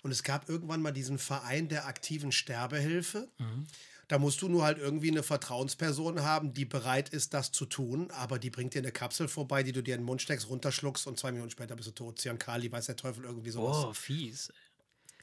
[0.04, 3.30] Und es gab irgendwann mal diesen Verein der aktiven Sterbehilfe.
[3.40, 3.66] Mhm.
[4.10, 8.12] Da musst du nur halt irgendwie eine Vertrauensperson haben, die bereit ist, das zu tun,
[8.12, 11.08] aber die bringt dir eine Kapsel vorbei, die du dir in den Mund steckst, runterschluckst
[11.08, 12.22] und zwei Minuten später bist du tot.
[12.38, 13.78] Kali, weiß der Teufel, irgendwie sowas.
[13.78, 14.52] Oh, fies.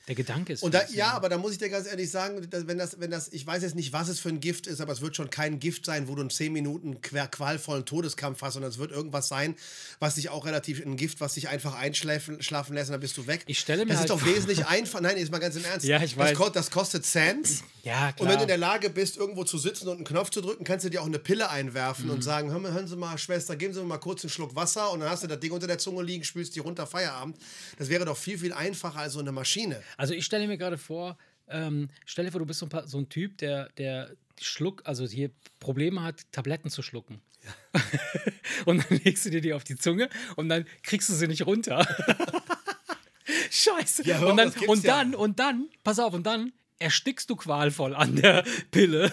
[0.09, 0.63] Der Gedanke ist.
[0.63, 3.29] Und da, ja, aber da muss ich dir ganz ehrlich sagen, wenn das, wenn das,
[3.33, 5.61] ich weiß jetzt nicht, was es für ein Gift ist, aber es wird schon kein
[5.61, 9.29] Gift sein, wo du in zehn Minuten quer qualvollen Todeskampf hast, sondern es wird irgendwas
[9.29, 9.55] sein,
[9.99, 13.17] was dich auch relativ ein Gift, was dich einfach einschlafen schlafen lässt und dann bist
[13.17, 13.45] du weg.
[13.47, 15.01] Ich stelle mir das halt ist doch wesentlich einfach.
[15.01, 15.87] Nein, ist mal ganz im Ernst.
[15.87, 16.37] Ja, ich weiß.
[16.37, 17.63] Das, das kostet Cents.
[17.83, 18.15] Ja, klar.
[18.19, 20.65] Und wenn du in der Lage bist, irgendwo zu sitzen und einen Knopf zu drücken,
[20.65, 22.13] kannst du dir auch eine Pille einwerfen mhm.
[22.13, 24.91] und sagen: Hör, hören Sie mal, Schwester, geben Sie mir mal kurz einen Schluck Wasser
[24.93, 27.37] und dann hast du das Ding unter der Zunge liegen, spülst die runter, Feierabend.
[27.79, 29.83] Das wäre doch viel, viel einfacher als so eine Maschine.
[29.97, 31.17] Also, ich stelle mir gerade vor,
[31.49, 34.83] ähm, stell dir vor, du bist so ein, paar, so ein Typ, der, der Schluck,
[34.85, 37.21] also hier Probleme hat, Tabletten zu schlucken.
[37.45, 37.83] Ja.
[38.67, 41.47] und dann legst du dir die auf die Zunge und dann kriegst du sie nicht
[41.47, 41.87] runter.
[43.51, 44.05] Scheiße.
[44.05, 45.19] Ja, und dann, und dann, ja.
[45.19, 49.13] und dann, pass auf, und dann erstickst du qualvoll an der Pille,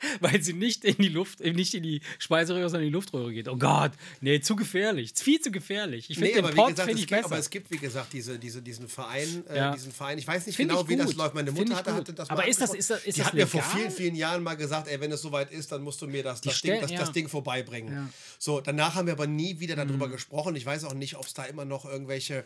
[0.20, 3.32] weil sie nicht in die Luft, äh, nicht in die Speiseröhre, sondern in die Luftröhre
[3.32, 3.48] geht.
[3.48, 5.12] Oh Gott, nee, zu gefährlich.
[5.14, 6.10] Viel zu gefährlich.
[6.10, 7.26] Ich finde nee, den Pott finde ich besser.
[7.26, 9.74] Aber es gibt, wie gesagt, diese, diese, diesen Verein, äh, ja.
[9.74, 10.18] diesen Verein.
[10.18, 11.34] Ich weiß nicht find genau, wie das läuft.
[11.34, 13.46] Meine Mutter hatte, hatte, das Aber ist das, ist das, ist Die das hat legal?
[13.46, 16.06] mir vor vielen, vielen Jahren mal gesagt, ey, wenn es soweit ist, dann musst du
[16.06, 17.92] mir das, das, Ding, das, das Ding vorbeibringen.
[17.92, 18.08] Ja.
[18.38, 20.12] So, danach haben wir aber nie wieder darüber mhm.
[20.12, 20.56] gesprochen.
[20.56, 22.44] Ich weiß auch nicht, ob es da immer noch irgendwelche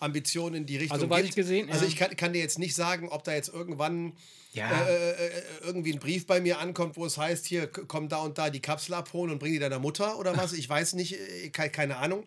[0.00, 1.30] Ambitionen in die Richtung also, was gibt.
[1.30, 4.12] Ich gesehen, also ich kann, kann, dir jetzt nicht sagen, ob da jetzt irgendwann
[4.52, 4.70] ja.
[4.70, 8.18] Äh, äh, äh, irgendwie ein Brief bei mir ankommt, wo es heißt, hier komm da
[8.18, 10.52] und da die Kapsel abholen und bring die deiner Mutter oder was.
[10.52, 12.24] Ich weiß nicht, äh, keine Ahnung.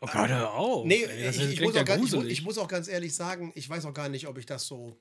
[0.00, 0.84] Oh Gott, hör auf.
[0.84, 3.94] Nee, ich, ich, muss ja ganz, ich, muss auch ganz ehrlich sagen, ich weiß auch
[3.94, 4.96] gar nicht, ob ich das so.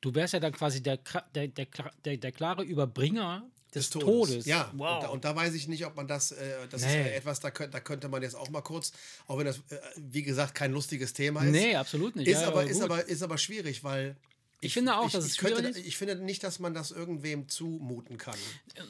[0.00, 0.98] Du wärst ja dann quasi der,
[1.34, 1.66] der, der,
[2.04, 3.46] der, der klare Überbringer
[3.76, 4.28] des, des Todes.
[4.28, 4.46] Todes.
[4.46, 4.94] Ja, wow.
[4.96, 7.02] und, da, und, da, weiß ich nicht, ob man das, äh, das nee.
[7.02, 8.92] ist etwas, da, könnt, da könnte man jetzt auch mal kurz,
[9.28, 11.52] auch wenn das, äh, wie gesagt, kein lustiges Thema ist.
[11.52, 12.28] Nee, absolut nicht.
[12.28, 14.16] Ist, ja, aber, ist, aber, ist aber schwierig, weil
[14.60, 15.78] ich, finde auch, ich, dass es ich könnte, ist.
[15.78, 18.38] Ich finde nicht, dass man das irgendwem zumuten kann.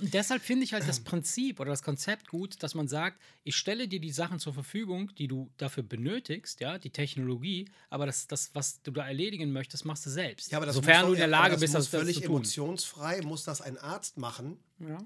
[0.00, 3.56] Und deshalb finde ich halt das Prinzip oder das Konzept gut, dass man sagt, ich
[3.56, 8.28] stelle dir die Sachen zur Verfügung, die du dafür benötigst, ja, die Technologie, aber das,
[8.28, 10.52] das was du da erledigen möchtest, machst du selbst.
[10.52, 13.42] Ja, aber das Sofern doch, du in der Lage das bist, das völlig emotionsfrei muss
[13.42, 14.58] das ein Arzt machen.
[14.78, 14.98] Ja.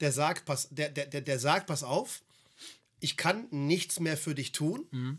[0.00, 2.20] Der sagt, pass, der, der, der, der sagt, pass auf,
[3.00, 4.86] ich kann nichts mehr für dich tun.
[4.90, 5.18] Mhm.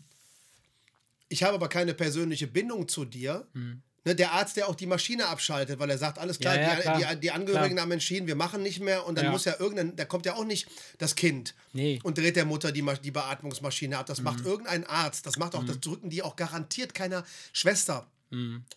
[1.28, 3.48] Ich habe aber keine persönliche Bindung zu dir.
[3.54, 6.62] Mhm Ne, der Arzt, der auch die Maschine abschaltet, weil er sagt, alles klar, ja,
[6.62, 7.00] ja, klar.
[7.00, 7.86] Die, die, die, Angehörigen klar.
[7.86, 9.32] haben entschieden, wir machen nicht mehr und dann ja.
[9.32, 10.68] muss ja irgendein, da kommt ja auch nicht
[11.00, 12.00] das Kind nee.
[12.04, 14.06] und dreht der Mutter die, die Beatmungsmaschine ab.
[14.06, 14.26] Das mhm.
[14.26, 15.68] macht irgendein Arzt, das macht auch, mhm.
[15.68, 18.06] das drücken die auch garantiert keiner Schwester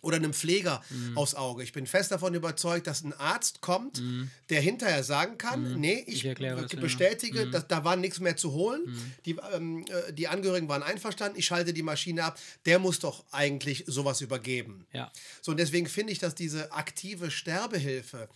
[0.01, 0.81] oder einem Pfleger
[1.15, 1.63] aufs Auge.
[1.63, 4.01] Ich bin fest davon überzeugt, dass ein Arzt kommt,
[4.49, 6.25] der hinterher sagen kann, nee, ich,
[6.65, 8.81] Ich das, bestätige, dass, da war nichts mehr zu holen.
[9.25, 12.39] Die, ähm, äh, die Angehörigen waren einverstanden, ich schalte die Maschine ab.
[12.65, 14.85] Der muss doch eigentlich sowas übergeben.
[14.93, 15.11] Ja.
[15.41, 18.29] So, und deswegen finde ich, dass diese aktive Sterbehilfe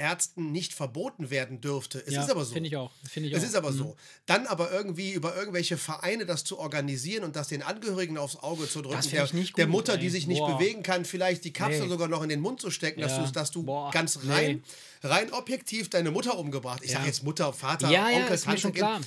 [0.00, 2.02] Ärzten nicht verboten werden dürfte.
[2.04, 2.54] Es Ja, ist aber so.
[2.54, 3.46] finde ich auch, finde ich es auch.
[3.48, 3.96] ist aber so.
[4.26, 8.66] Dann aber irgendwie über irgendwelche Vereine das zu organisieren und das den Angehörigen aufs Auge
[8.68, 9.98] zu drücken, der, ich nicht der gut, Mutter, ey.
[9.98, 10.56] die sich nicht Boah.
[10.56, 11.88] bewegen kann, vielleicht die Kapsel Nee.
[11.88, 13.24] sogar noch in den Mund zu stecken, dass Ja.
[13.24, 14.32] du, dass du Boah, ganz nee.
[14.32, 14.64] rein,
[15.02, 16.80] rein objektiv deine Mutter umgebracht.
[16.82, 16.96] Ich Ja.
[16.96, 19.00] sage jetzt Mutter, Vater, Ja, ja, Onkel, mir Tante, klar.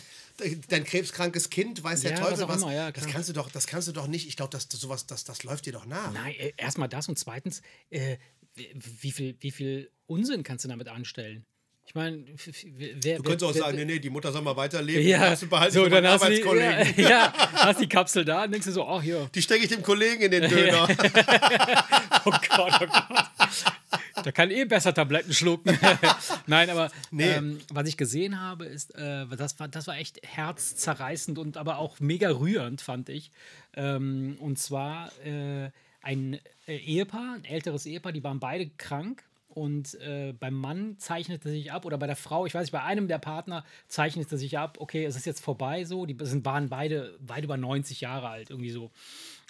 [0.70, 3.68] dein krebskrankes Kind, weiß der Ja, Teufel was immer, ja, das kannst du doch, das
[3.68, 4.28] kannst du doch nicht.
[4.28, 6.12] Ich glaube, dass das sowas, das, das läuft dir doch nach.
[6.12, 8.18] Nein, äh, erstmal das und zweitens, äh,
[8.56, 11.46] wie- viel, wie viel Unsinn kannst du damit anstellen?
[11.86, 12.24] Ich meine,
[13.02, 13.18] wer.
[13.18, 15.06] Du könntest auch wer, sagen, nee, nee, die Mutter soll mal weiterleben.
[15.06, 17.04] Ja, Kannst du behalten so, dann hast du, die, ja, Arbeitskollegen.
[17.10, 19.84] ja, hast die Kapsel da und denkst du so, ach hier, Die stecke ich dem
[19.84, 20.88] Kollegen in den Döner.
[22.26, 23.26] oh Gott, oh Gott.
[24.24, 25.78] Da kann eh besser Tabletten schlucken.
[26.48, 27.32] Nein, aber Nee.
[27.32, 31.80] ähm, was ich gesehen habe, ist, äh, das, war, das war echt herzzerreißend und aber
[31.80, 33.32] auch mega rührend, fand ich.
[33.76, 35.70] Ähm, und zwar äh,
[36.02, 39.24] ein Ehepaar, ein älteres Ehepaar, die waren beide krank.
[39.48, 42.82] Und äh, beim Mann zeichnete sich ab, oder bei der Frau, ich weiß nicht, bei
[42.82, 46.70] einem der Partner zeichnete sich ab, okay, es ist jetzt vorbei so, die sind, waren
[46.70, 48.90] beide weit über 90 Jahre alt, irgendwie so.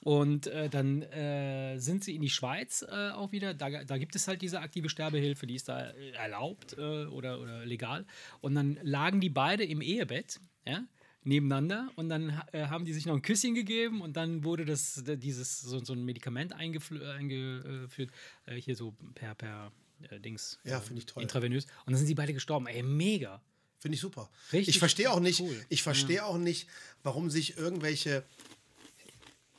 [0.03, 3.53] Und äh, dann äh, sind sie in die Schweiz äh, auch wieder.
[3.53, 7.39] Da, da gibt es halt diese aktive Sterbehilfe, die ist da äh, erlaubt äh, oder,
[7.39, 8.05] oder legal.
[8.41, 10.84] Und dann lagen die beide im Ehebett, ja,
[11.26, 11.89] nebeneinander.
[11.95, 15.61] Und dann äh, haben die sich noch ein Küsschen gegeben und dann wurde das, dieses,
[15.61, 18.11] so, so ein Medikament eingeführt,
[18.45, 19.71] äh, hier so per, per
[20.09, 20.59] äh, Dings.
[20.63, 21.24] Ja, äh, finde ich toll.
[21.24, 21.65] Intravenös.
[21.86, 22.67] Und dann sind sie beide gestorben.
[22.67, 23.41] Ey, mega.
[23.80, 24.30] Finde ich super.
[24.53, 25.65] Richtig ich verstehe auch nicht, cool.
[25.67, 26.67] ich verstehe auch nicht,
[27.03, 28.24] warum sich irgendwelche,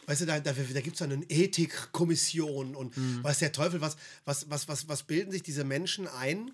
[0.07, 3.23] weißt du, da, da, da gibt es eine Ethikkommission und Mhm.
[3.23, 6.53] weiß der Teufel, was, was, was, was, was bilden sich diese Menschen ein,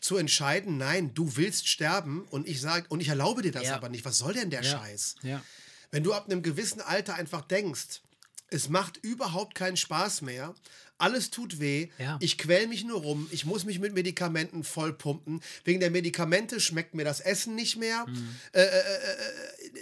[0.00, 3.76] zu entscheiden, nein, du willst sterben und ich sage, und ich erlaube dir das Ja.
[3.76, 4.04] aber nicht.
[4.04, 4.78] Was soll denn der Ja.
[4.78, 5.16] Scheiß?
[5.22, 5.42] Ja.
[5.90, 8.00] Wenn du ab einem gewissen Alter einfach denkst,
[8.48, 10.54] es macht überhaupt keinen Spaß mehr,
[10.98, 12.16] alles tut weh, Ja.
[12.20, 16.94] ich quäl mich nur rum, ich muss mich mit Medikamenten vollpumpen, wegen der Medikamente schmeckt
[16.94, 18.36] mir das Essen nicht mehr, Mhm.
[18.52, 18.78] äh, äh,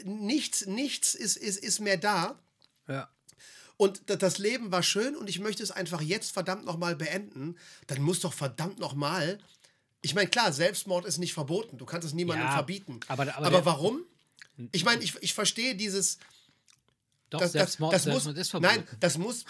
[0.00, 2.38] äh, nichts, nichts ist, ist, ist mehr da.
[2.88, 3.08] Ja.
[3.76, 7.56] Und da- das Leben war schön und ich möchte es einfach jetzt verdammt nochmal beenden,
[7.88, 9.38] dann muss doch verdammt nochmal.
[10.04, 13.00] Ich meine, klar, Selbstmord ist nicht verboten, du kannst es niemandem Ja, verbieten.
[13.08, 14.02] aber- aber aber warum?
[14.72, 16.18] Ich meine, ich, ich verstehe dieses,
[17.30, 18.74] Doch, das, das, Selbstmord, das Selbstmord muss, ist verboten.
[18.76, 19.44] Nein, das muss.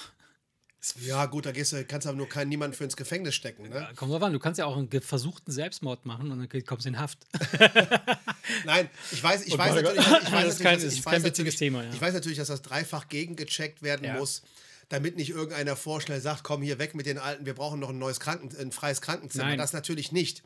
[1.01, 3.69] Ja, gut, da gehst du, kannst aber nur keinen, niemanden für ins Gefängnis stecken.
[3.69, 3.89] Ne?
[3.97, 6.91] Kommt drauf an, du kannst ja auch einen versuchten Selbstmord machen und dann kommst du
[6.91, 7.19] in Haft.
[8.65, 10.81] Nein, ich weiß, ich Oh weiß Gott, oh natürlich, ich weiß Das ist natürlich, kein-
[10.85, 11.91] das ich weiß kein witziges Thema, ja.
[11.91, 14.15] Ich weiß natürlich, dass das dreifach gegengecheckt werden Ja.
[14.15, 14.43] muss,
[14.89, 17.99] damit nicht irgendeiner vorschnell sagt, komm hier weg mit den Alten, wir brauchen noch ein
[17.99, 19.45] neues Kranken, ein freies Krankenzimmer.
[19.47, 19.59] Nein.
[19.59, 20.43] Das natürlich nicht.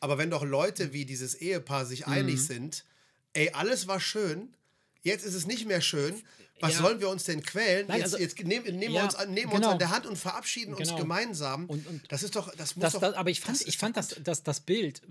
[0.00, 1.88] Aber wenn doch Leute wie dieses Ehepaar Mhm.
[1.88, 2.84] sich einig sind,
[3.32, 4.54] ey, alles war schön,
[5.02, 6.22] jetzt ist es nicht mehr schön.
[6.60, 6.80] Was Ja.
[6.82, 7.86] sollen wir uns denn quälen?
[7.86, 9.72] Nein, jetzt also- jetzt nehmen, nehmen, wir Ja, uns, an, nehmen wir uns genau.
[9.72, 11.00] an der Hand und verabschieden uns Genau.
[11.02, 11.66] gemeinsam.
[11.66, 13.00] Und- und das ist doch, das muss Das, doch.
[13.00, 15.02] das, aber ich fand, das ich fand das, das, das Bild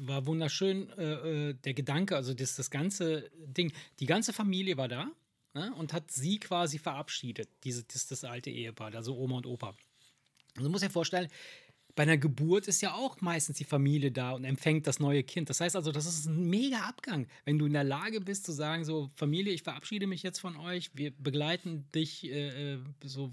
[0.00, 4.88] war wunderschön, äh, äh, der Gedanke, also das, das ganze Ding, die ganze Familie war
[4.88, 5.10] da
[5.54, 9.74] ne, und hat sie quasi verabschiedet, diese, das, das alte Ehepaar, also Oma und Opa.
[10.54, 11.28] Du musst dir vorstellen,
[11.94, 15.50] bei einer Geburt ist ja auch meistens die Familie da und empfängt das neue Kind.
[15.50, 18.52] Das heißt also, das ist ein mega Abgang, wenn du in der Lage bist zu
[18.52, 23.32] sagen, so Familie, ich verabschiede mich jetzt von euch, wir begleiten dich äh, äh, so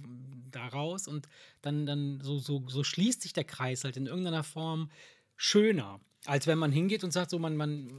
[0.51, 1.29] da raus und
[1.61, 4.91] dann, dann so, so, so schließt sich der Kreis halt in irgendeiner Form
[5.37, 7.91] schöner, als wenn man hingeht und sagt, so man, man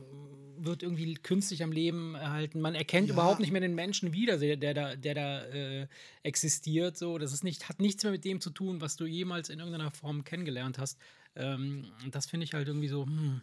[0.62, 2.60] wird irgendwie künstlich am Leben erhalten.
[2.60, 3.14] Man erkennt Ja.
[3.14, 5.86] überhaupt nicht mehr den Menschen wieder, der, der da, der da äh,
[6.22, 6.98] existiert.
[6.98, 7.16] So.
[7.18, 9.90] Das ist nicht, hat nichts mehr mit dem zu tun, was du jemals in irgendeiner
[9.90, 10.98] Form kennengelernt hast.
[11.34, 13.40] Ähm, das finde ich halt irgendwie so, hm.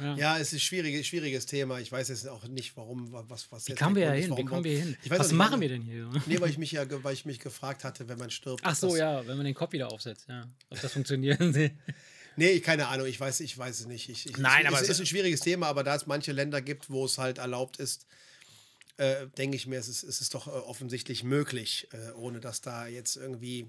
[0.00, 0.16] Ja.
[0.16, 1.78] Ja, es ist ein schwieriges, schwieriges Thema.
[1.78, 4.36] Ich weiß jetzt auch nicht, warum, was, was Wie kamen wir ja hin?
[4.36, 4.96] Wie kommen wir hin?
[5.08, 6.10] Was nicht, machen warum- wir denn hier?
[6.26, 8.62] Nee, weil ich mich ja, weil ich mich gefragt hatte, wenn man stirbt.
[8.64, 10.48] Ach so, ja, wenn man den Kopf wieder aufsetzt, ja.
[10.68, 11.40] Ob das funktioniert.
[12.36, 14.08] Nee, keine Ahnung, ich weiß, ich weiß es nicht.
[14.08, 16.60] Ich, ich, Nein, es, aber es ist ein schwieriges Thema, aber da es manche Länder
[16.60, 18.06] gibt, wo es halt erlaubt ist,
[18.96, 22.60] äh, denke ich mir, es ist, es ist doch äh, offensichtlich möglich, äh, ohne dass
[22.60, 23.66] da jetzt irgendwie.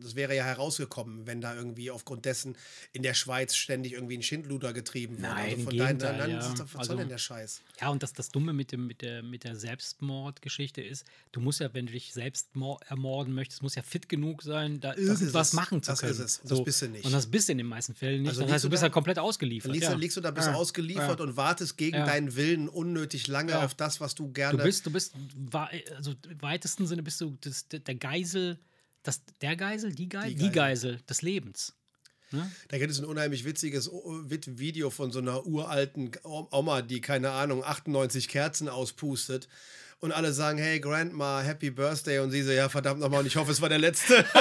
[0.00, 2.56] Das wäre ja herausgekommen, wenn da irgendwie aufgrund dessen
[2.92, 5.28] in der Schweiz ständig irgendwie ein Schindluder getrieben wurde.
[5.28, 6.36] Nein, also von daher, Gegenteil, nein, ja.
[6.38, 7.62] das was Also- soll denn der Scheiß?
[7.80, 9.56] Ja, und das, das Dumme mit, dem, mit, der, mit der
[10.02, 14.08] Selbstmordgeschichte ist, du musst ja, wenn du dich selbst mor- ermorden möchtest, musst ja fit
[14.08, 16.12] genug sein, da irgendwas machen zu Das können.
[16.12, 16.38] ist es.
[16.40, 17.04] Und das bist du nicht.
[17.04, 18.30] Und das bist du in den meisten Fällen nicht.
[18.30, 19.72] Also das heißt, du bist da- ja komplett ausgeliefert.
[19.72, 19.94] Liegst, ja.
[19.94, 20.54] du, liegst du da bist Ja.
[20.54, 24.56] ausgeliefert und wartest gegen deinen Willen unnötig lange auf das, was du gerne.
[24.58, 25.14] Du bist, du bist,
[25.96, 28.58] also im weitesten Sinne bist du das, der Geisel
[29.02, 30.98] Das, der Geisel, die Geisel, Die die Geisel.
[31.08, 31.74] Des Lebens.
[32.30, 32.50] Ne?
[32.68, 37.00] Da gibt es ein unheimlich witziges O- Wit- Video von so einer uralten Oma, die,
[37.00, 39.48] keine Ahnung, 98 Kerzen auspustet.
[40.00, 42.20] Und alle sagen, hey Grandma, Happy Birthday.
[42.20, 44.24] Und sie so, ja, verdammt nochmal, und ich hoffe, es war der letzte.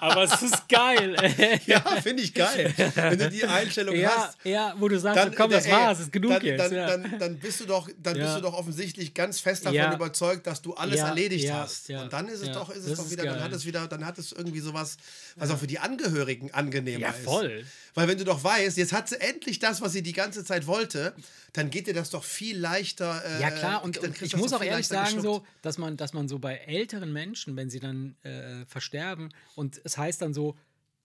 [0.00, 1.14] Aber es ist geil.
[1.20, 1.60] ey.
[1.66, 2.72] ja, finde ich geil.
[2.94, 6.00] Wenn du die Einstellung ja, hast, ja, wo du sagst, dann, komm, das ey, war's,
[6.00, 6.60] ist genug dann, jetzt.
[6.60, 6.86] Dann, ja.
[6.86, 8.24] dann, dann, bist du doch, dann Ja.
[8.24, 9.92] bist du doch offensichtlich ganz fest davon Ja.
[9.94, 11.88] überzeugt, dass du alles Ja, erledigt ja, hast.
[11.88, 12.54] ja, Und dann ist es ja.
[12.54, 14.60] doch, ist es Das doch ist wieder, dann hat es wieder, dann hat es irgendwie
[14.60, 14.96] sowas,
[15.36, 17.24] was auch für die Angehörigen angenehmer Ja, ist.
[17.24, 17.64] voll.
[17.94, 20.66] Weil wenn du doch weißt, jetzt hat sie endlich das, was sie die ganze Zeit
[20.66, 21.14] wollte,
[21.52, 23.22] dann geht dir das doch viel leichter.
[23.24, 25.24] Äh, Ja klar, und, und ich muss auch ehrlich sagen, geschluckt.
[25.24, 29.80] so, dass man, dass man so bei älteren Menschen, wenn sie dann äh, versterben und
[29.84, 30.56] es heißt dann so,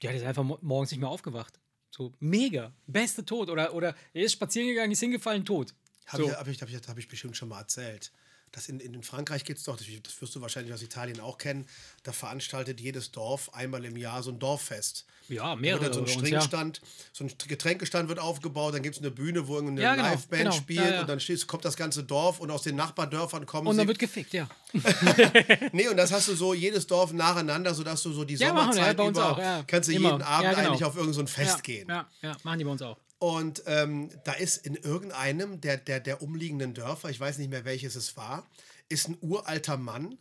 [0.01, 1.59] ja, der ist einfach mo- morgens nicht mehr aufgewacht.
[1.89, 3.49] So, mega, beste Tod.
[3.49, 5.73] Oder, oder er ist spazieren gegangen, ist hingefallen, tot.
[6.07, 6.29] Habe So.
[6.29, 8.11] ich, hab ich, hab ich, hab ich bestimmt schon mal erzählt.
[8.55, 11.67] Das in, in Frankreich gibt es doch, das, wirst du wahrscheinlich aus Italien auch kennen,
[12.03, 15.05] da veranstaltet jedes Dorf einmal im Jahr so ein Dorffest.
[15.27, 15.83] Ja, Da mehrere.
[15.83, 16.19] dann so ein uns, ja.
[16.39, 16.81] Stringstand,
[17.11, 20.43] so ein Getränkestand wird aufgebaut, dann gibt es eine Bühne, wo irgendeine Ja, genau, Liveband
[20.43, 23.67] genau, spielt ja, und dann steht, kommt das ganze Dorf und aus den Nachbardörfern kommen
[23.67, 24.47] Und dann wird gefickt, ja.
[25.73, 28.99] Nee, und das hast du so jedes Dorf nacheinander, sodass du so die machen Sommerzeit
[29.01, 30.11] uns über auch, kannst du Immer.
[30.11, 30.69] jeden Abend genau.
[30.69, 31.89] eigentlich auf irgendein so ein Fest gehen.
[31.89, 32.97] Ja, ja, machen die bei uns auch.
[33.19, 37.65] Und ähm, da ist in irgendeinem der, der, der umliegenden Dörfer, ich weiß nicht mehr
[37.65, 38.45] welches es war,
[38.89, 40.17] ist ein uralter Mann,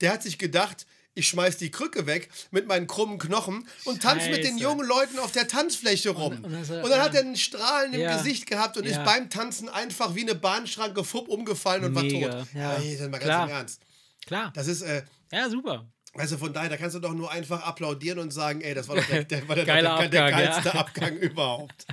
[0.00, 4.30] der hat sich gedacht, ich schmeiß die Krücke weg mit meinen krummen Knochen und tanze
[4.30, 6.32] mit den jungen Leuten auf der Tanzfläche rum.
[6.38, 7.20] Und- Und, und das, äh, dann hat ja.
[7.20, 8.16] er einen Strahlen im Ja.
[8.16, 8.90] Gesicht gehabt und Ja.
[8.98, 12.48] ist beim Tanzen einfach wie eine Bahnschranke fupp umgefallen und war Mega, tot.
[12.54, 12.72] ja.
[12.78, 13.44] Hey, das mal ganz Klar.
[13.46, 13.82] im Ernst.
[14.26, 14.52] Klar.
[14.54, 15.86] Das ist, äh, Ja, super.
[16.14, 18.96] Also von daher, da kannst du doch nur einfach applaudieren und sagen, ey, das war
[18.96, 20.30] doch der, der, war der, der, der Abgang, ja.
[20.30, 21.86] geilste Abgang überhaupt.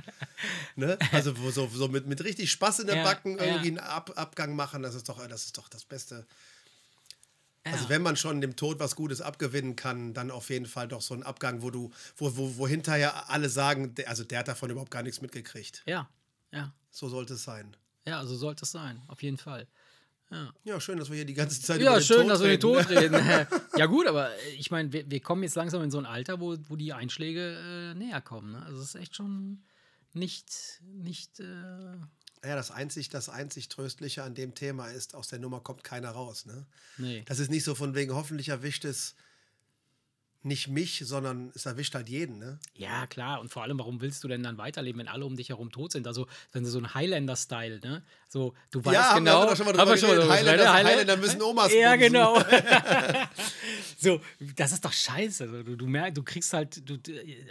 [0.76, 0.98] Ne?
[1.12, 3.44] Also so, so mit, mit richtig Spaß in den Ja, Backen ja.
[3.44, 6.26] irgendwie einen Ab, Abgang machen, das ist doch das, ist doch das Beste.
[7.64, 7.72] Ja.
[7.72, 11.02] Also wenn man schon dem Tod was Gutes abgewinnen kann, dann auf jeden Fall doch
[11.02, 14.48] so ein Abgang, wo du, wo, wo, wo hinterher alle sagen, der, also der hat
[14.48, 15.82] davon überhaupt gar nichts mitgekriegt.
[15.86, 16.08] Ja,
[16.52, 16.72] ja.
[16.90, 17.76] So sollte es sein.
[18.06, 19.66] Ja, so sollte es sein, auf jeden Fall.
[20.30, 20.54] Ja.
[20.64, 22.56] Ja, schön, dass wir hier die ganze Zeit Ja, über den schön, Tod dass wir
[22.56, 23.20] den reden.
[23.20, 23.46] Tod reden.
[23.76, 26.56] ja, gut, aber ich meine, wir, wir kommen jetzt langsam in so ein Alter, wo,
[26.68, 28.52] wo die Einschläge äh, näher kommen.
[28.52, 28.62] Ne?
[28.64, 29.62] Also, es ist echt schon
[30.12, 30.80] nicht.
[30.82, 35.60] nicht äh, Ja, das einzig, das einzig Tröstliche an dem Thema ist, aus der Nummer
[35.60, 36.46] kommt keiner raus.
[36.46, 36.66] Ne?
[36.98, 37.22] nee.
[37.26, 39.14] Das ist nicht so von wegen, hoffentlich erwischt es
[40.42, 42.38] nicht mich, sondern es erwischt halt jeden.
[42.38, 42.58] Ne?
[42.74, 43.40] Ja, klar.
[43.40, 45.92] Und vor allem, warum willst du denn dann weiterleben, wenn alle um dich herum tot
[45.92, 46.06] sind?
[46.06, 48.02] Also, wenn du so ein Highlander-Style, ne?
[48.28, 49.40] So, du weißt wir- genau.
[49.40, 52.12] haben wir doch schon mal drüber schon Highlander- geredet, Highlander müssen Omas Ja, bumsen.
[52.12, 52.38] genau.
[53.98, 54.20] so,
[54.56, 55.64] das ist doch scheiße.
[55.64, 56.96] Du, du merkst, du kriegst halt, du,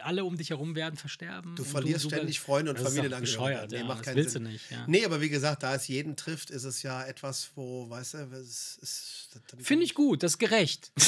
[0.03, 1.55] alle um dich herum werden versterben.
[1.55, 3.67] Du verlierst du, ständig Freunde und Familienangehörige.
[3.69, 4.45] Nee, ja, macht das keinen willst Sinn.
[4.45, 4.71] du nicht.
[4.71, 4.83] Ja.
[4.87, 8.17] Nee, aber wie gesagt, da es jeden trifft, ist es ja etwas, wo, weißt du,
[8.33, 9.29] es ist.
[9.61, 10.91] Finde ich gut, das ist gerecht.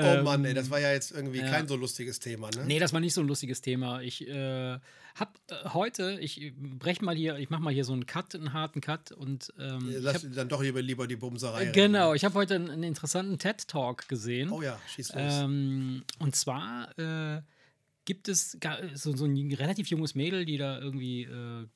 [0.00, 2.60] Oh Mann, ey, das war ja jetzt irgendwie kein so lustiges Thema, ne?
[2.60, 4.00] Ähm, Nee, das war nicht so ein lustiges Thema.
[4.00, 4.78] Ich äh,
[5.16, 8.52] hab äh, heute, ich brech mal hier, ich mach mal hier so einen Cut, einen
[8.52, 11.60] harten Cut und ähm, ich Lass hab, dann doch lieber, lieber die Bumserei.
[11.60, 11.72] reden.
[11.72, 14.50] genau, ich habe heute einen, einen interessanten TED-Talk gesehen.
[14.50, 15.22] Oh ja, schieß los.
[15.26, 17.42] Ähm, und zwar äh,
[18.04, 18.56] gibt es
[18.94, 21.66] so, so ein relativ junges Mädel, die da irgendwie äh, äh,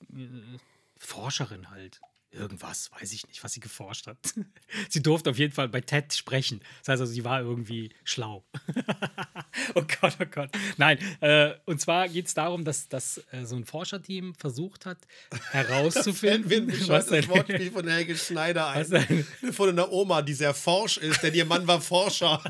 [0.98, 2.00] Forscherin halt.
[2.34, 4.16] Irgendwas, weiß ich nicht, was sie geforscht hat.
[4.88, 6.60] sie durfte auf jeden Fall bei TED sprechen.
[6.80, 8.42] Das heißt also, sie war irgendwie schlau.
[9.74, 10.50] oh Gott, oh Gott.
[10.78, 14.96] Nein, äh, und zwar geht es darum, dass, dass äh, so ein Forscherteam versucht hat,
[15.50, 16.66] herauszufinden.
[16.66, 17.28] Mir was das denn?
[17.28, 19.26] Wortspiel von Helge Schneider ein.
[19.52, 22.42] Von einer Oma, die sehr forsch ist, denn ihr Mann war Forscher.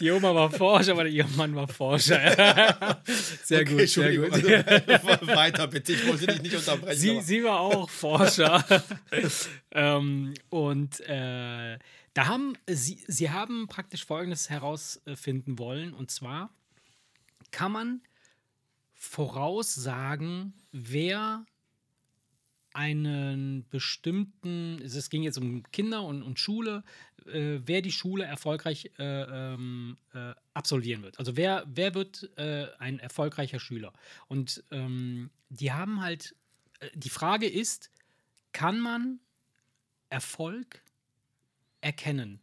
[0.00, 2.20] Die Oma war Forscher, aber ihr Mann war Forscher.
[3.44, 4.30] sehr Okay, gut, sehr Entschuldigung.
[4.30, 4.44] gut.
[5.36, 6.98] Weiter bitte, ich wollte dich nicht unterbrechen.
[6.98, 8.64] Sie, sie war auch Forscher.
[9.72, 11.78] ähm, und äh,
[12.14, 15.92] da haben sie, sie haben praktisch Folgendes herausfinden wollen.
[15.94, 16.50] Und zwar
[17.50, 18.00] kann man
[18.94, 21.44] voraussagen, wer
[22.72, 26.84] einen bestimmten, es ging jetzt um Kinder und, und Schule,
[27.26, 29.04] äh, wer die Schule erfolgreich äh,
[29.54, 31.18] ähm, äh, absolvieren wird.
[31.18, 33.92] Also wer, wer wird äh, ein erfolgreicher Schüler?
[34.28, 36.34] Und ähm, die haben halt,
[36.80, 37.90] äh, die Frage ist,
[38.52, 39.20] kann man
[40.10, 40.82] Erfolg
[41.80, 42.40] erkennen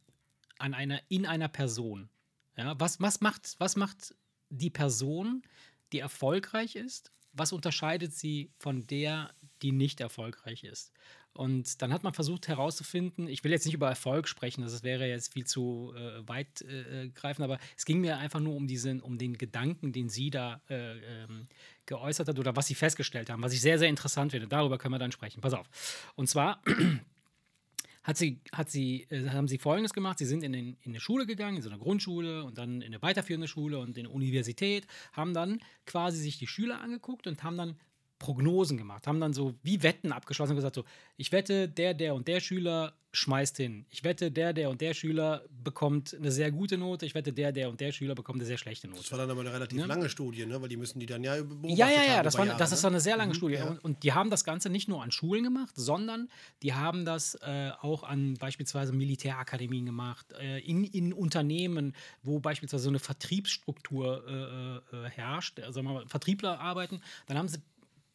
[0.59, 2.09] an einer, in einer Person?
[2.57, 4.15] Ja, was, was, macht, was macht
[4.49, 5.43] die Person,
[5.91, 7.11] die erfolgreich ist?
[7.36, 9.34] was unterscheidet sie von der,
[9.66, 10.91] die nicht erfolgreich ist?
[11.34, 15.05] Und dann hat man versucht herauszufinden, ich will jetzt nicht über Erfolg sprechen, das wäre
[15.05, 19.18] jetzt viel zu äh, weitgreifend, äh, aber es ging mir einfach nur um, diesen, um
[19.18, 21.47] den Gedanken, den sie da äh, ähm,
[21.86, 24.47] geäußert hat oder was sie festgestellt haben, was ich sehr, sehr interessant finde.
[24.47, 25.41] Darüber können wir dann sprechen.
[25.41, 25.68] Pass auf.
[26.16, 26.61] Und zwar
[28.03, 30.20] hat sie, hat sie, äh, haben sie Folgendes gemacht.
[30.20, 32.93] Sie sind in, den, in eine Schule gegangen, in so eine Grundschule und dann in
[32.93, 37.43] eine weiterführende Schule und in eine Universität, haben dann quasi sich die Schüler angeguckt und
[37.43, 37.76] haben dann
[38.20, 40.84] Prognosen gemacht, haben dann so wie Wetten abgeschlossen und gesagt: so,
[41.18, 43.86] ich wette, der, der und der Schüler schmeißt hin.
[43.89, 47.05] Ich wette, der, der und der Schüler bekommt eine sehr gute Note.
[47.05, 49.01] Ich wette, der, der und der Schüler bekommt eine sehr schlechte Note.
[49.03, 49.86] Das war dann aber eine relativ Ne?
[49.86, 50.61] lange Studie, ne?
[50.61, 51.70] weil die müssen die dann ja beobachten.
[51.78, 52.82] Ja, ja, ja, das, war, das ist ne?
[52.82, 53.53] so eine sehr lange Mhm, Studie.
[53.55, 53.68] ja.
[53.68, 56.28] Und, und die haben das Ganze nicht nur an Schulen gemacht, sondern
[56.61, 62.84] die haben das äh, auch an beispielsweise Militärakademien gemacht, äh, in, in Unternehmen, wo beispielsweise
[62.84, 66.99] so eine Vertriebsstruktur äh, äh, herrscht, also mal, Vertriebler arbeiten.
[67.28, 67.59] Dann haben sie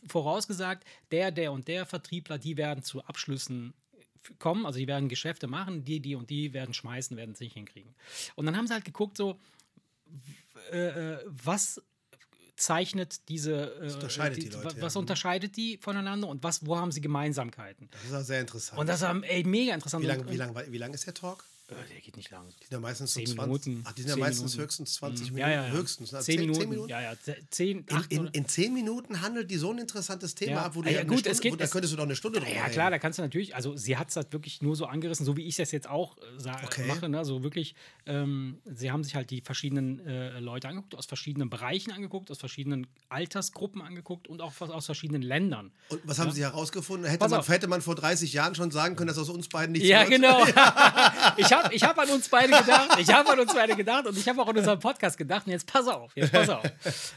[0.06, 3.74] vorausgesagt, der, der und der Vertriebler, die werden zu Abschlüssen
[4.38, 7.54] kommen, also die werden Geschäfte machen, die, die und die werden schmeißen, werden es nicht
[7.54, 7.94] hinkriegen.
[8.34, 9.38] Und dann haben sie halt geguckt, so,
[10.72, 11.80] äh, äh, was
[12.56, 14.82] zeichnet diese, äh, unterscheidet die wa- Leute, ja.
[14.82, 15.00] was Mhm.
[15.00, 17.88] unterscheidet die voneinander und was, wo haben sie Gemeinsamkeiten?
[17.90, 18.78] Das ist auch sehr interessant.
[18.78, 20.02] Und das war ey, mega interessant.
[20.04, 21.44] wie lange lang, lang ist der Talk?
[21.70, 22.46] Äh, der geht nicht lang.
[22.48, 23.66] Die sind ja meistens so Zehn 20.
[23.66, 24.62] Minuten, Ach, die sind ja meistens Minuten.
[24.62, 25.34] höchstens 20 Mhm.
[25.36, 25.50] Minuten.
[25.52, 25.72] Ja, ja, ja.
[25.72, 26.12] Höchstens.
[26.12, 26.20] ne?
[26.20, 26.60] Zehn, Minuten.
[26.60, 26.88] Zehn Minuten?
[26.88, 27.12] Ja, ja.
[27.22, 30.74] ze- Zehn, In, acht in, in zehn Minuten handelt die so ein interessantes Thema ab,
[30.74, 32.16] wo du Ah, ja, gut, Stunde, es geht- wo, da es- könntest du doch eine
[32.16, 32.72] Stunde drüber Ja, reden.
[32.72, 35.36] klar, da kannst du natürlich, also sie hat es halt wirklich nur so angerissen, so
[35.36, 36.86] wie ich das jetzt auch äh, sa- Okay.
[36.86, 37.24] mache, ne?
[37.24, 37.74] so wirklich,
[38.06, 42.38] ähm, sie haben sich halt die verschiedenen äh, Leute angeguckt, aus verschiedenen Bereichen angeguckt, aus
[42.38, 45.70] verschiedenen Altersgruppen angeguckt und auch aus, verschiedenen Ländern.
[45.88, 47.08] Und was haben sie herausgefunden?
[47.08, 49.88] Hätte man, hätte man vor 30 Jahren schon sagen können, dass aus uns beiden nichts
[49.88, 50.10] Ja, wird?
[50.10, 50.44] genau.
[51.36, 52.98] ich habe ich hab an uns beide gedacht.
[52.98, 55.46] Ich habe an uns beide gedacht und ich habe auch an unseren Podcast gedacht.
[55.46, 56.62] Und jetzt pass auf, jetzt pass auf.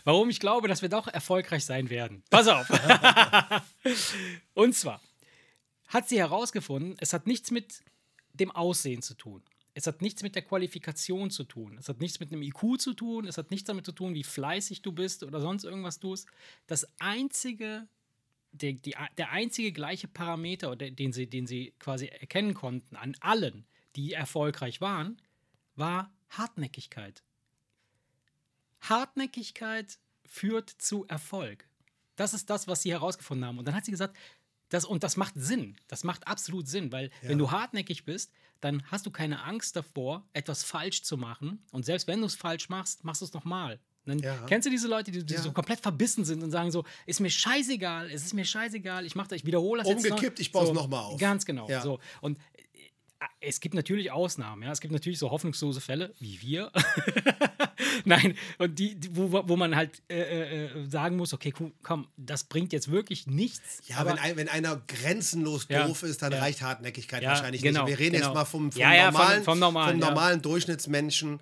[0.03, 2.23] Warum ich glaube, dass wir doch erfolgreich sein werden.
[2.29, 2.67] Pass auf.
[4.53, 5.01] und zwar
[5.87, 7.83] hat sie herausgefunden, es hat nichts mit
[8.33, 9.43] dem Aussehen zu tun.
[9.75, 11.77] Es hat nichts mit der Qualifikation zu tun.
[11.79, 13.25] Es hat nichts mit einem IQ zu tun.
[13.27, 16.27] Es hat nichts damit zu tun, wie fleißig du bist oder sonst irgendwas tust.
[16.67, 17.87] Das einzige
[18.53, 23.65] der, die, der einzige gleiche Parameter, den sie, den sie quasi erkennen konnten an allen,
[23.95, 25.21] die erfolgreich waren,
[25.75, 27.23] war Hartnäckigkeit.
[28.81, 31.67] Hartnäckigkeit führt zu Erfolg.
[32.15, 33.57] Das ist das, was sie herausgefunden haben.
[33.59, 34.15] Und dann hat sie gesagt,
[34.69, 35.75] das, und das macht Sinn.
[35.87, 40.25] Das macht absolut Sinn, weil wenn du hartnäckig bist, dann hast du keine Angst davor,
[40.33, 41.63] etwas falsch zu machen.
[41.71, 43.79] Und selbst wenn du es falsch machst, machst du es nochmal.
[44.05, 44.45] Dann Ja.
[44.47, 45.41] Kennst du diese Leute, die, die Ja.
[45.41, 49.15] so komplett verbissen sind und sagen so, ist mir scheißegal, es ist mir scheißegal, ich
[49.15, 51.19] mache das, ich wiederhole das jetzt Umgekippt, ich baue es noch mal auf.
[51.19, 51.69] Ganz genau.
[51.69, 51.81] Ja.
[51.81, 51.99] So.
[52.21, 52.37] Und
[53.39, 54.71] es gibt natürlich Ausnahmen, ja.
[54.71, 56.71] Es gibt natürlich so hoffnungslose Fälle wie wir.
[58.05, 62.45] Nein, und die, die wo, wo man halt äh, äh, sagen muss, okay, komm, das
[62.45, 63.81] bringt jetzt wirklich nichts.
[63.87, 66.39] Ja, aber wenn, ein, wenn einer grenzenlos Ja, doof ist, dann ja.
[66.39, 67.97] reicht Hartnäckigkeit Ja, wahrscheinlich genau, nicht.
[67.97, 68.27] Wir reden genau.
[68.27, 70.07] jetzt mal vom, vom vom- normalen, vom normalen, ja.
[70.07, 71.39] normalen Durchschnittsmenschen.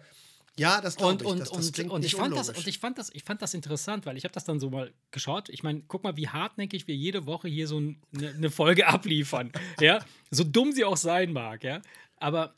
[0.58, 1.26] Ja, das glaube ich.
[1.30, 2.66] und, das, das und, klingt und, ich fand das, unlogisch.
[2.66, 4.92] und ich fand das, ich fand das interessant, weil ich habe das dann so mal
[5.12, 5.48] geschaut.
[5.50, 8.86] Ich meine, guck mal, wie hartnäckig wir jede Woche hier so ein- eine, eine Folge
[8.88, 9.52] abliefern.
[9.80, 11.82] ja, so dumm sie auch sein mag, ja.
[12.18, 12.54] Aber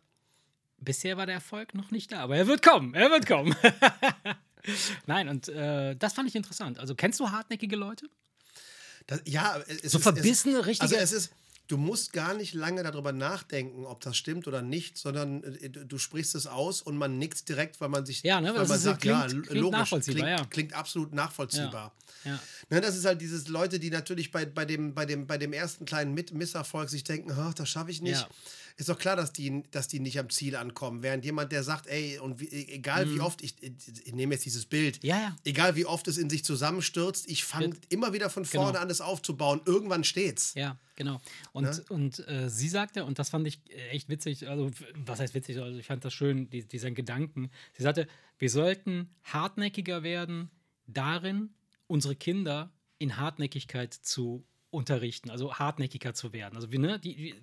[0.80, 2.20] bisher war der Erfolg noch nicht da.
[2.20, 3.56] Aber er wird kommen, er wird kommen.
[5.06, 6.80] Nein, und äh, das fand ich interessant.
[6.80, 8.08] Also kennst du hartnäckige Leute?
[9.08, 11.34] Das, ja, es So ist, verbissene, es, richtige- Also es ist,
[11.68, 15.98] du musst gar nicht lange darüber nachdenken, ob das stimmt oder nicht, sondern äh, du
[15.98, 19.02] sprichst es aus und man nickt direkt, weil man sich, Ja, ne, weil man sagt,
[19.02, 20.46] klingt- ja, klingt logisch, nachvollziehbar, klingt, ja.
[20.48, 21.94] klingt absolut nachvollziehbar.
[22.26, 22.40] Ja.
[22.70, 25.54] Ne, das ist halt dieses Leute, die natürlich bei, bei, dem, bei, dem, bei dem
[25.54, 28.28] ersten kleinen Mit Misserfolg sich denken, "Ach, das schaffe ich nicht.
[28.78, 31.04] Ist doch klar, dass die, dass die nicht am Ziel ankommen.
[31.04, 34.66] Während jemand, der sagt, ey, und wie, egal wie oft, ich, ich nehme jetzt dieses
[34.66, 35.10] Bild, Mhm.
[35.10, 35.36] Ja, ja.
[35.46, 38.82] egal wie oft es in sich zusammenstürzt, ich fange immer wieder von vorne Genau.
[38.84, 39.62] an, es aufzubauen.
[39.66, 40.54] Irgendwann steht's.
[40.56, 41.22] Ja, genau.
[41.52, 41.84] Und, Ne?
[41.90, 44.72] und äh, sie sagte, und das fand ich äh, echt witzig, also
[45.06, 47.50] was heißt witzig, also ich fand das schön, die, diesen Gedanken.
[47.74, 48.08] Sie sagte,
[48.40, 50.50] wir sollten hartnäckiger werden
[50.88, 51.54] darin,
[51.88, 56.56] unsere Kinder in Hartnäckigkeit zu unterrichten, also hartnäckiger zu werden.
[56.56, 57.36] Also wie, ne, die, die,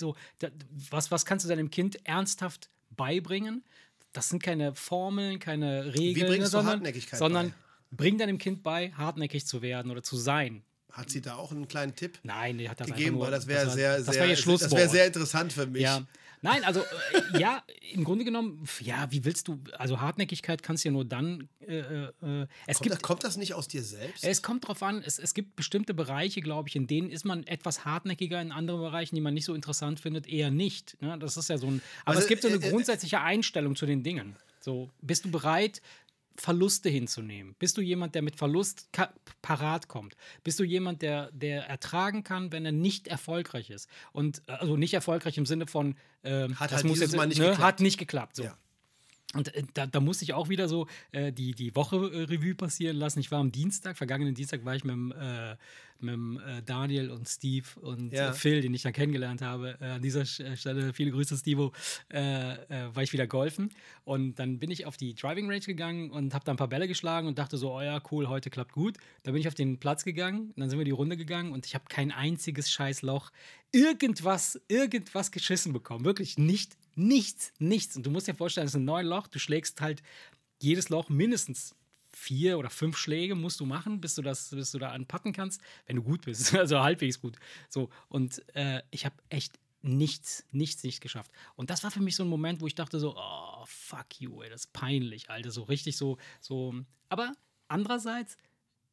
[0.00, 0.48] so, da,
[0.90, 3.64] was, was kannst du deinem Kind ernsthaft beibringen?
[4.12, 7.96] Das sind keine Formeln, keine Regeln, bringst ne, du sondern, Hartnäckigkeit sondern bei?
[7.96, 10.64] bring deinem Kind bei, hartnäckig zu werden oder zu sein.
[10.90, 13.16] Hat sie da auch einen kleinen Tipp Nein, die hat das gegeben?
[13.16, 15.82] nur, Weil das wäre sehr, das sehr, das wäre sehr interessant für mich.
[15.82, 16.02] ja.
[16.42, 17.62] Nein, also äh, ja,
[17.92, 21.76] im Grunde genommen, ja, wie willst du, also Hartnäckigkeit kannst du ja nur dann, äh,
[21.76, 24.24] äh, es Kommt, gibt, das, kommt das nicht aus dir selbst?
[24.24, 27.46] es kommt drauf an, es, es gibt bestimmte Bereiche, glaube ich, in denen ist man
[27.46, 31.00] etwas hartnäckiger, in anderen Bereichen, die man nicht so interessant findet, eher nicht.
[31.02, 31.18] Ne?
[31.18, 33.76] Das ist ja so ein, aber Also, es gibt so eine äh, äh, grundsätzliche Einstellung
[33.76, 34.36] zu den Dingen.
[34.60, 35.82] So, bist du bereit,
[36.36, 37.54] Verluste hinzunehmen?
[37.58, 38.88] Bist du jemand, der mit Verlust
[39.42, 40.16] parat kommt?
[40.42, 43.88] Bist du jemand, der, der ertragen kann, wenn er nicht erfolgreich ist?
[44.12, 47.26] Und äh, also nicht erfolgreich im Sinne von äh, Hat das halt muss jetzt, Mal
[47.26, 47.62] nicht ne, geklappt.
[47.62, 48.36] hat nicht geklappt.
[48.36, 48.44] So.
[48.44, 48.56] Ja.
[49.34, 52.54] Und äh, da, da musste ich auch wieder so äh, die, die Woche äh, Revue
[52.54, 53.20] passieren lassen.
[53.20, 55.56] Ich war am Dienstag, vergangenen Dienstag war ich mit, dem, äh,
[56.02, 58.30] mit äh, Daniel und Steve und Ja.
[58.30, 59.76] äh, Phil, den ich dann kennengelernt habe.
[59.80, 61.72] Äh, an dieser Sch- Stelle viele Grüße, Stevo.
[62.12, 63.70] Äh, äh, war ich wieder golfen.
[64.04, 66.88] Und dann bin ich auf die Driving Range gegangen und habe da ein paar Bälle
[66.88, 68.96] geschlagen und dachte so, oh ja, cool, heute klappt gut.
[69.22, 71.74] Dann bin ich auf den Platz gegangen, dann sind wir die Runde gegangen und ich
[71.74, 73.30] habe kein einziges scheiß Loch
[73.72, 76.04] irgendwas, irgendwas geschissen bekommen.
[76.04, 77.96] Wirklich nicht, nichts, nichts.
[77.96, 80.02] Und du musst dir vorstellen, es ist ein neues Loch, du schlägst halt
[80.60, 81.74] jedes Loch mindestens
[82.20, 85.62] vier oder fünf Schläge musst du machen, bis du das, bis du da anpatten kannst,
[85.86, 87.36] wenn du gut bist, also halbwegs gut.
[87.68, 91.32] So und äh, ich habe echt nichts, nichts nicht geschafft.
[91.56, 94.42] Und das war für mich so ein Moment, wo ich dachte so, oh fuck you,
[94.42, 96.74] ey, das ist peinlich, Alter, so richtig so, so.
[97.08, 97.32] Aber
[97.68, 98.36] andererseits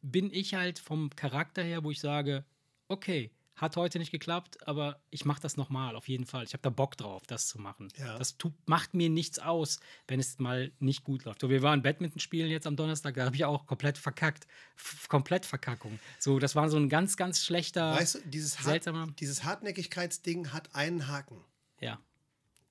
[0.02, 2.46] bin ich halt vom Charakter her, wo ich sage,
[2.88, 6.44] okay, hat heute nicht geklappt, aber ich mache das nochmal, auf jeden Fall.
[6.44, 7.90] Ich habe da Bock drauf, das zu machen.
[7.98, 8.18] Ja.
[8.18, 11.42] Das tut, macht mir nichts aus, wenn es mal nicht gut läuft.
[11.42, 14.48] So, wir waren Badminton spielen jetzt am Donnerstag, da habe ich auch komplett verkackt.
[14.76, 16.00] F komplett Verkackung.
[16.20, 19.08] So, das war so ein ganz, ganz schlechter, Weißt du, dieses, Hart, seltsamer.
[19.20, 21.44] dieses Hartnäckigkeitsding hat einen Haken.
[21.80, 22.00] Ja.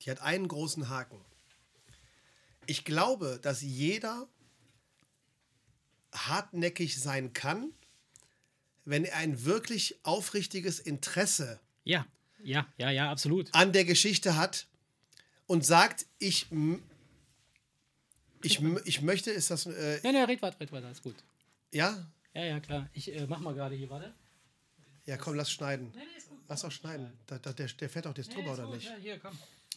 [0.01, 1.19] Die hat einen großen Haken.
[2.65, 4.27] Ich glaube, dass jeder
[6.13, 7.71] hartnäckig sein kann,
[8.89, 12.05] wenn er ein wirklich aufrichtiges Interesse Ja,
[12.43, 13.53] ja, ja, ja, absolut.
[13.53, 14.67] an der Geschichte hat
[15.45, 16.47] und sagt, ich,
[18.43, 21.15] ich, ich möchte, ist das, äh, Ja, ne, red weiter, red weiter, ist gut.
[21.71, 22.07] ja?
[22.33, 22.87] Ja, ja, klar.
[22.93, 24.13] Ich äh, mach mal gerade hier, warte.
[25.05, 25.91] Ja, komm, lass schneiden.
[25.95, 26.37] Nee, nee, ist gut.
[26.47, 27.11] Lass auch schneiden.
[27.25, 28.75] Da, da, der, der fährt doch jetzt Nee, drüber, oder gut.
[28.75, 28.85] nicht?
[28.87, 29.35] Ja, hier, komm.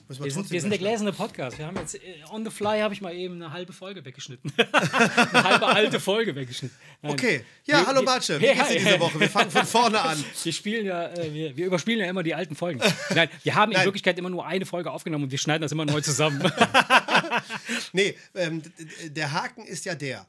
[0.08, 1.56] Müssen Wir sind, wir sind der gläserne Podcast.
[1.58, 4.52] Wir haben jetzt äh, on the fly habe ich mal eben eine halbe Folge weggeschnitten.
[5.32, 6.76] eine halbe alte Folge weggeschnitten.
[7.02, 7.12] Nein.
[7.12, 7.44] Okay.
[7.64, 9.20] Ja, Wir- hallo wir- Marce, wie Ja, geht's dir diese Woche?
[9.20, 10.22] Wir fangen von vorne an.
[10.42, 12.80] Wir spielen ja, äh, wir, wir überspielen ja immer die alten Folgen.
[13.14, 13.86] Nein, wir haben in Nein.
[13.86, 16.40] Wirklichkeit immer nur eine Folge aufgenommen und wir schneiden das immer neu zusammen.
[17.92, 18.62] Nee, ähm,
[19.04, 20.26] der Haken ist ja der.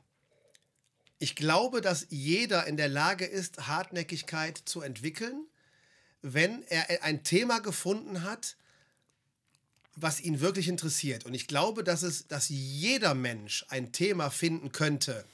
[1.20, 5.46] Ich glaube, dass jeder in der Lage ist, Hartnäckigkeit zu entwickeln,
[6.22, 8.56] wenn er ein Thema gefunden hat,
[10.02, 11.26] was ihn wirklich interessiert.
[11.26, 15.26] Und ich glaube, dass es, dass jeder Mensch ein Thema finden könnte,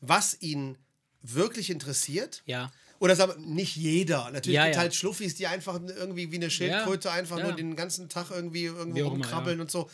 [0.00, 0.76] was ihn
[1.22, 2.42] wirklich interessiert.
[2.46, 2.70] ja.
[2.98, 4.30] Oder sagen wir, nicht jeder.
[4.30, 4.80] Natürlich Ja, gibt ja.
[4.82, 7.46] halt Schluffis, die einfach irgendwie wie eine Schildkröte einfach ja.
[7.46, 9.90] nur den ganzen Tag irgendwie irgendwo Wie auch immer, rumkrabbeln und so.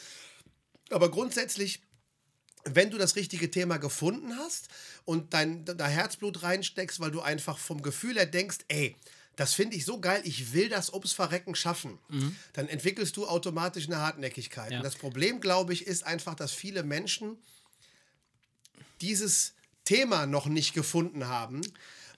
[0.90, 1.80] Aber grundsätzlich,
[2.64, 4.68] wenn du das richtige Thema gefunden hast
[5.06, 8.94] und dein, dein Herzblut reinsteckst, weil du einfach vom Gefühl her denkst, ey,
[9.38, 11.98] das finde ich so geil, ich will das ums Verrecken schaffen,
[12.54, 14.66] dann entwickelst du automatisch eine Hartnäckigkeit.
[14.66, 14.72] Mhm.
[14.72, 14.78] Ja.
[14.78, 17.38] Und das Problem, glaube ich, ist einfach, dass viele Menschen
[19.00, 21.60] dieses Thema noch nicht gefunden haben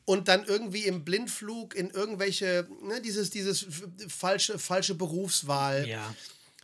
[0.06, 3.66] und dann irgendwie im Blindflug in irgendwelche, ne, dieses, dieses
[4.08, 6.14] falsche, falsche Berufswahl, Ja.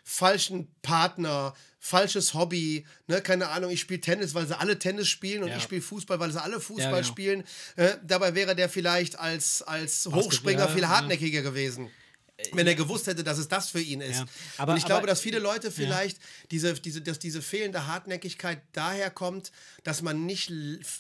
[0.09, 5.43] Falschen Partner, falsches Hobby, ne, keine Ahnung, ich spiele Tennis, weil sie alle Tennis spielen
[5.43, 5.57] und Ja.
[5.57, 7.03] ich spiele Fußball, weil sie alle Fußball genau.
[7.03, 7.45] spielen.
[7.75, 10.89] Äh, dabei wäre der vielleicht als, als Hochspringer ja, viel ja.
[10.89, 11.91] hartnäckiger gewesen.
[12.53, 14.19] Wenn er gewusst hätte, dass es das für ihn ist.
[14.19, 14.27] Ja.
[14.59, 16.19] Aber- und ich glaube, aber- dass viele Leute vielleicht
[16.51, 19.51] diese, diese, dass diese fehlende Hartnäckigkeit daher kommt,
[19.85, 20.53] dass man nicht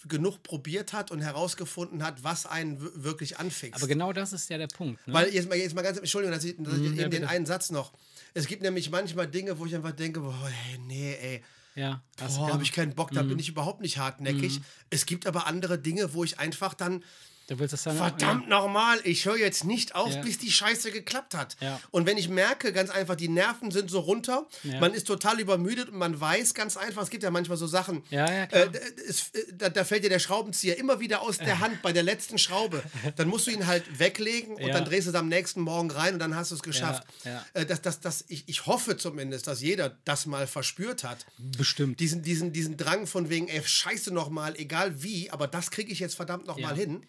[0.08, 3.76] genug probiert hat und herausgefunden hat, was einen wirklich anfixt.
[3.76, 5.06] Aber genau das ist ja der Punkt.
[5.06, 5.14] Ne?
[5.14, 7.28] Weil jetzt mal, jetzt mal ganz, Entschuldigung, dass ich, dass ich eben ja, den bitte.
[7.28, 7.92] einen Satz noch.
[8.36, 11.42] Es gibt nämlich manchmal Dinge, wo ich einfach denke, boah, ey, nee, ey,
[11.74, 14.60] ja, boah, habe ich keinen Bock, da bin ich überhaupt nicht hartnäckig.
[14.90, 17.02] Es gibt aber andere Dinge, wo ich einfach dann,
[17.48, 20.20] Du willst das dann verdammt nochmal, ich höre jetzt nicht auf, Ja.
[20.20, 21.56] bis die Scheiße geklappt hat.
[21.60, 21.80] Ja.
[21.92, 24.80] Und wenn ich merke, ganz einfach, die Nerven sind so runter, Ja.
[24.80, 28.02] man ist total übermüdet und man weiß ganz einfach, es gibt ja manchmal so Sachen,
[28.10, 28.68] Ja, ja, äh,
[29.08, 32.02] es, äh, da, da fällt dir der Schraubenzieher immer wieder aus der Hand bei der
[32.02, 32.82] letzten Schraube.
[33.14, 34.72] Dann musst du ihn halt weglegen und Ja.
[34.74, 37.04] dann drehst du es am nächsten Morgen rein und dann hast du es geschafft.
[37.24, 37.44] ja.
[37.54, 41.24] Äh, das, das, das, ich, ich hoffe zumindest, dass jeder das mal verspürt hat.
[41.38, 42.00] Bestimmt.
[42.00, 46.00] Diesen, diesen, diesen Drang von wegen, ey, scheiße nochmal, egal wie, aber das kriege ich
[46.00, 46.78] jetzt verdammt nochmal Ja.
[46.84, 47.06] hin.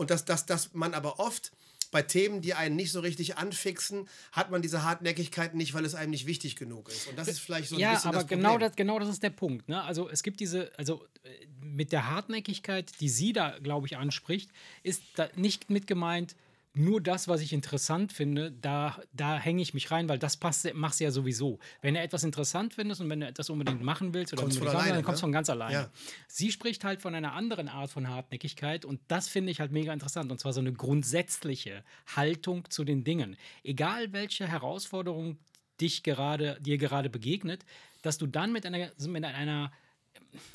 [0.00, 1.52] Und dass, dass, dass man aber oft
[1.90, 5.94] bei Themen, die einen nicht so richtig anfixen, hat man diese Hartnäckigkeit nicht, weil es
[5.94, 7.06] einem nicht wichtig genug ist.
[7.06, 9.22] Und das ist vielleicht so ein ja, bisschen aber das genau das, genau das ist
[9.22, 9.68] der Punkt.
[9.68, 9.82] Ne?
[9.82, 11.28] Also es gibt diese, also äh,
[11.62, 14.48] mit der Hartnäckigkeit, die sie da, glaube ich, anspricht,
[14.82, 16.34] ist da nicht mit gemeint,
[16.72, 20.72] nur das, was ich interessant finde, da, da hänge ich mich rein, weil das passt,
[20.74, 21.58] machst du ja sowieso.
[21.82, 24.68] Wenn du etwas interessant findest und wenn du etwas unbedingt machen willst oder Kommt's von
[24.68, 25.28] alleine, dann kommst du ne?
[25.28, 25.72] von ganz alleine.
[25.72, 25.90] Ja.
[26.28, 29.92] Sie spricht halt von einer anderen Art von Hartnäckigkeit und das finde ich halt mega
[29.92, 30.30] interessant.
[30.30, 31.82] Und zwar so eine grundsätzliche
[32.14, 33.36] Haltung zu den Dingen.
[33.64, 35.38] Egal welche Herausforderung
[35.80, 37.64] dich gerade, dir gerade begegnet,
[38.02, 39.72] dass du dann mit einer, mit einer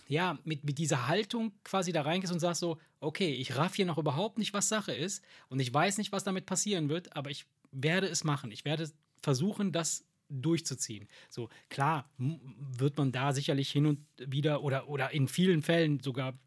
[0.07, 3.85] ja, mit, mit dieser Haltung quasi da reingehst und sagst so, okay, ich raff hier
[3.85, 7.29] noch überhaupt nicht, was Sache ist und ich weiß nicht, was damit passieren wird, aber
[7.29, 8.51] ich werde es machen.
[8.51, 8.89] Ich werde
[9.21, 11.07] versuchen, das durchzuziehen.
[11.29, 16.37] So, klar wird man da sicherlich hin und wieder oder, oder in vielen Fällen sogar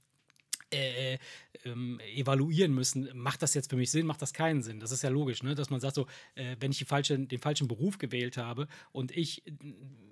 [0.72, 1.18] äh, äh,
[1.64, 4.80] ähm, evaluieren müssen, macht das jetzt für mich Sinn, macht das keinen Sinn.
[4.80, 5.54] Das ist ja logisch, ne?
[5.54, 9.46] dass man sagt so, äh, wenn ich falsche, den falschen Beruf gewählt habe und ich
[9.46, 9.52] äh,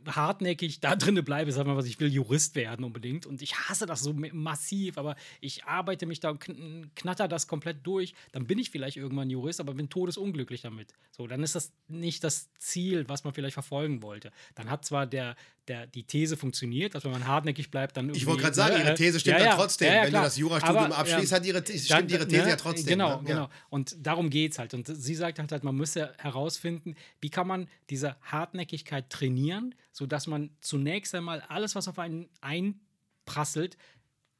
[0.06, 3.86] hartnäckig da drinne bleibe, sag mal was, ich will Jurist werden unbedingt und ich hasse
[3.86, 6.40] das so massiv, aber ich arbeite mich da und
[6.94, 10.94] knatter das komplett durch, dann bin ich vielleicht irgendwann Jurist, aber bin todesunglücklich damit.
[11.10, 14.32] So, dann ist das nicht das Ziel, was man vielleicht verfolgen wollte.
[14.54, 15.36] Dann hat zwar der,
[15.68, 18.84] der, die These funktioniert, dass wenn man hartnäckig bleibt, dann Ich wollte gerade sagen, ne,
[18.84, 19.92] ihre These stimmt ja, dann trotzdem.
[19.92, 22.86] Ja, wenn du das Jurastudium abschließt, hat ihre, stimmt dann, ihre These ne, ja trotzdem.
[22.86, 23.24] Genau, ne?
[23.24, 23.48] genau.
[23.68, 24.74] Und darum geht es halt.
[24.74, 30.26] Und sie sagt halt, halt, man müsse herausfinden, wie kann man diese Hartnäckigkeit trainieren, sodass
[30.26, 33.76] man zunächst einmal alles, was auf einen einprasselt,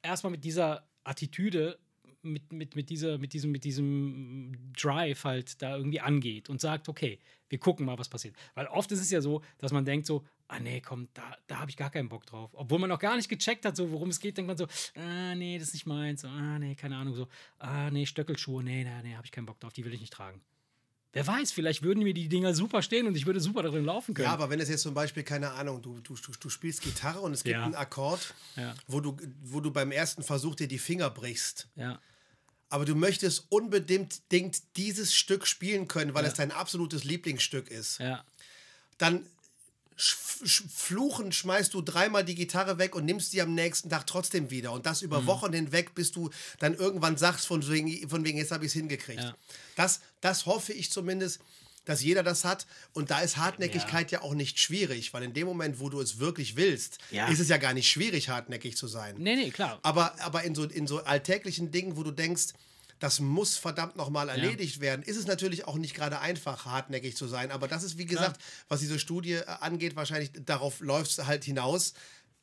[0.02, 1.78] erstmal mit dieser Attitüde
[2.22, 6.88] mit, mit, mit, dieser, mit, diesem, mit diesem Drive halt da irgendwie angeht und sagt,
[6.88, 7.18] okay,
[7.48, 8.34] wir gucken mal, was passiert.
[8.54, 11.58] Weil oft ist es ja so, dass man denkt so, ah nee, komm, da, da
[11.58, 12.50] habe ich gar keinen Bock drauf.
[12.54, 15.34] Obwohl man noch gar nicht gecheckt hat, so worum es geht, denkt man so, ah
[15.34, 17.28] nee, das ist nicht meins, ah nee, keine Ahnung, so,
[17.58, 20.12] ah nee, Stöckelschuhe, nee, nee, nee, habe ich keinen Bock drauf, die will ich nicht
[20.12, 20.40] tragen.
[21.12, 24.12] Wer weiß, vielleicht würden mir die Dinger super stehen und ich würde super darin laufen
[24.12, 24.26] können.
[24.26, 27.32] Ja, aber wenn es jetzt zum Beispiel, keine Ahnung, du, du, du spielst Gitarre und
[27.32, 27.64] es gibt ja.
[27.64, 28.74] einen Akkord, ja.
[28.86, 31.68] wo, du, wo du beim ersten Versuch dir die Finger brichst.
[31.76, 32.00] Ja
[32.68, 34.20] aber du möchtest unbedingt
[34.76, 36.30] dieses Stück spielen können, weil ja.
[36.30, 37.98] es dein absolutes Lieblingsstück ist.
[37.98, 38.24] Ja.
[38.98, 39.26] Dann
[39.96, 44.72] fluchen schmeißt du dreimal die Gitarre weg und nimmst die am nächsten Tag trotzdem wieder.
[44.72, 45.26] Und das über mhm.
[45.26, 48.74] Wochen hinweg, bis du dann irgendwann sagst, von wegen, von wegen jetzt habe ich es
[48.74, 49.22] hingekriegt.
[49.22, 49.36] Ja.
[49.74, 51.40] Das, das hoffe ich zumindest,
[51.86, 52.66] dass jeder das hat.
[52.92, 54.18] Und da ist Hartnäckigkeit ja.
[54.18, 57.28] ja, auch nicht schwierig, weil in dem Moment, wo du es wirklich willst, ja.
[57.28, 59.14] ist es ja gar nicht schwierig, hartnäckig zu sein.
[59.18, 59.78] Nee, nee, klar.
[59.82, 62.52] Aber, aber in, so, in so alltäglichen Dingen, wo du denkst,
[62.98, 64.82] das muss verdammt nochmal erledigt ja.
[64.82, 65.02] werden.
[65.02, 67.50] Ist es natürlich auch nicht gerade einfach, hartnäckig zu sein.
[67.50, 68.48] Aber das ist, wie gesagt, ja.
[68.68, 71.94] was diese Studie äh, angeht, wahrscheinlich darauf läuft es halt hinaus.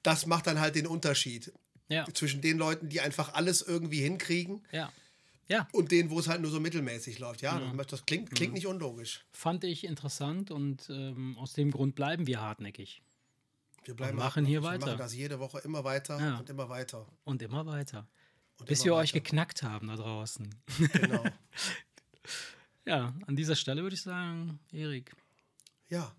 [0.04, 1.52] Das macht dann halt den Unterschied
[1.90, 2.06] ja.
[2.14, 4.62] zwischen den Leuten, die einfach alles irgendwie hinkriegen.
[4.72, 4.92] Ja.
[5.50, 5.68] Ja.
[5.74, 7.42] Und denen, wo es halt nur so mittelmäßig läuft.
[7.42, 7.84] Ja, ja.
[7.84, 8.56] das klingt, klingt ja.
[8.56, 9.26] nicht unlogisch.
[9.34, 13.02] Fand ich interessant und ähm, aus dem Grund bleiben wir hartnäckig.
[13.84, 14.86] Wir bleiben und machen hier weiter.
[14.86, 16.38] Wir machen das jede Woche immer weiter ja.
[16.38, 17.06] und immer weiter.
[17.26, 18.08] Und immer weiter.
[18.60, 19.02] Und Bis wir weiter.
[19.02, 20.50] euch geknackt haben da draußen.
[20.94, 21.24] Genau.
[22.86, 25.16] ja, an dieser Stelle würde ich sagen, Erik.
[25.90, 26.12] Ja.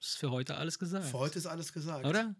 [0.00, 1.06] Ist für heute alles gesagt.
[1.06, 2.04] Für heute ist alles gesagt.
[2.04, 2.34] Oder?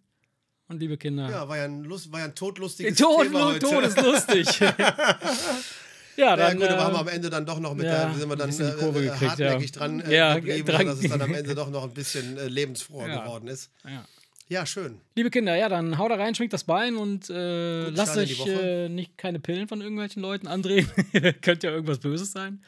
[0.68, 1.30] Und liebe Kinder.
[1.30, 3.60] Ja, war ja ein, Lust, war ja ein todlustiges Tod, Thema heute.
[3.60, 4.60] Todeslustig.
[6.16, 6.60] Ja, dann.
[6.60, 8.36] Ja, gut, aber haben wir am Ende dann doch noch mit ja, der, sind wir
[8.36, 9.78] dann äh, gekriegt, hartnäckig ja.
[9.78, 12.46] dran äh, ja, geblieben, dran, dass es dann am Ende doch noch ein bisschen äh,
[12.46, 13.70] lebensfroher geworden ist.
[13.84, 14.04] Ja.
[14.48, 15.00] Ja, schön.
[15.16, 18.88] Liebe Kinder, ja, dann haut da rein, schwingt das Bein und äh, lasst euch äh,
[18.88, 20.86] nicht keine Pillen von irgendwelchen Leuten andrehen.
[21.40, 22.62] Könnte ja irgendwas Böses sein.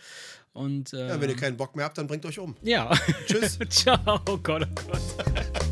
[0.54, 2.56] Und, äh, ja, wenn ihr keinen Bock mehr habt, dann bringt euch um.
[2.62, 2.90] Ja.
[3.26, 3.58] Tschüss.
[3.68, 4.20] Ciao.
[4.26, 5.65] Oh Gott, oh Gott.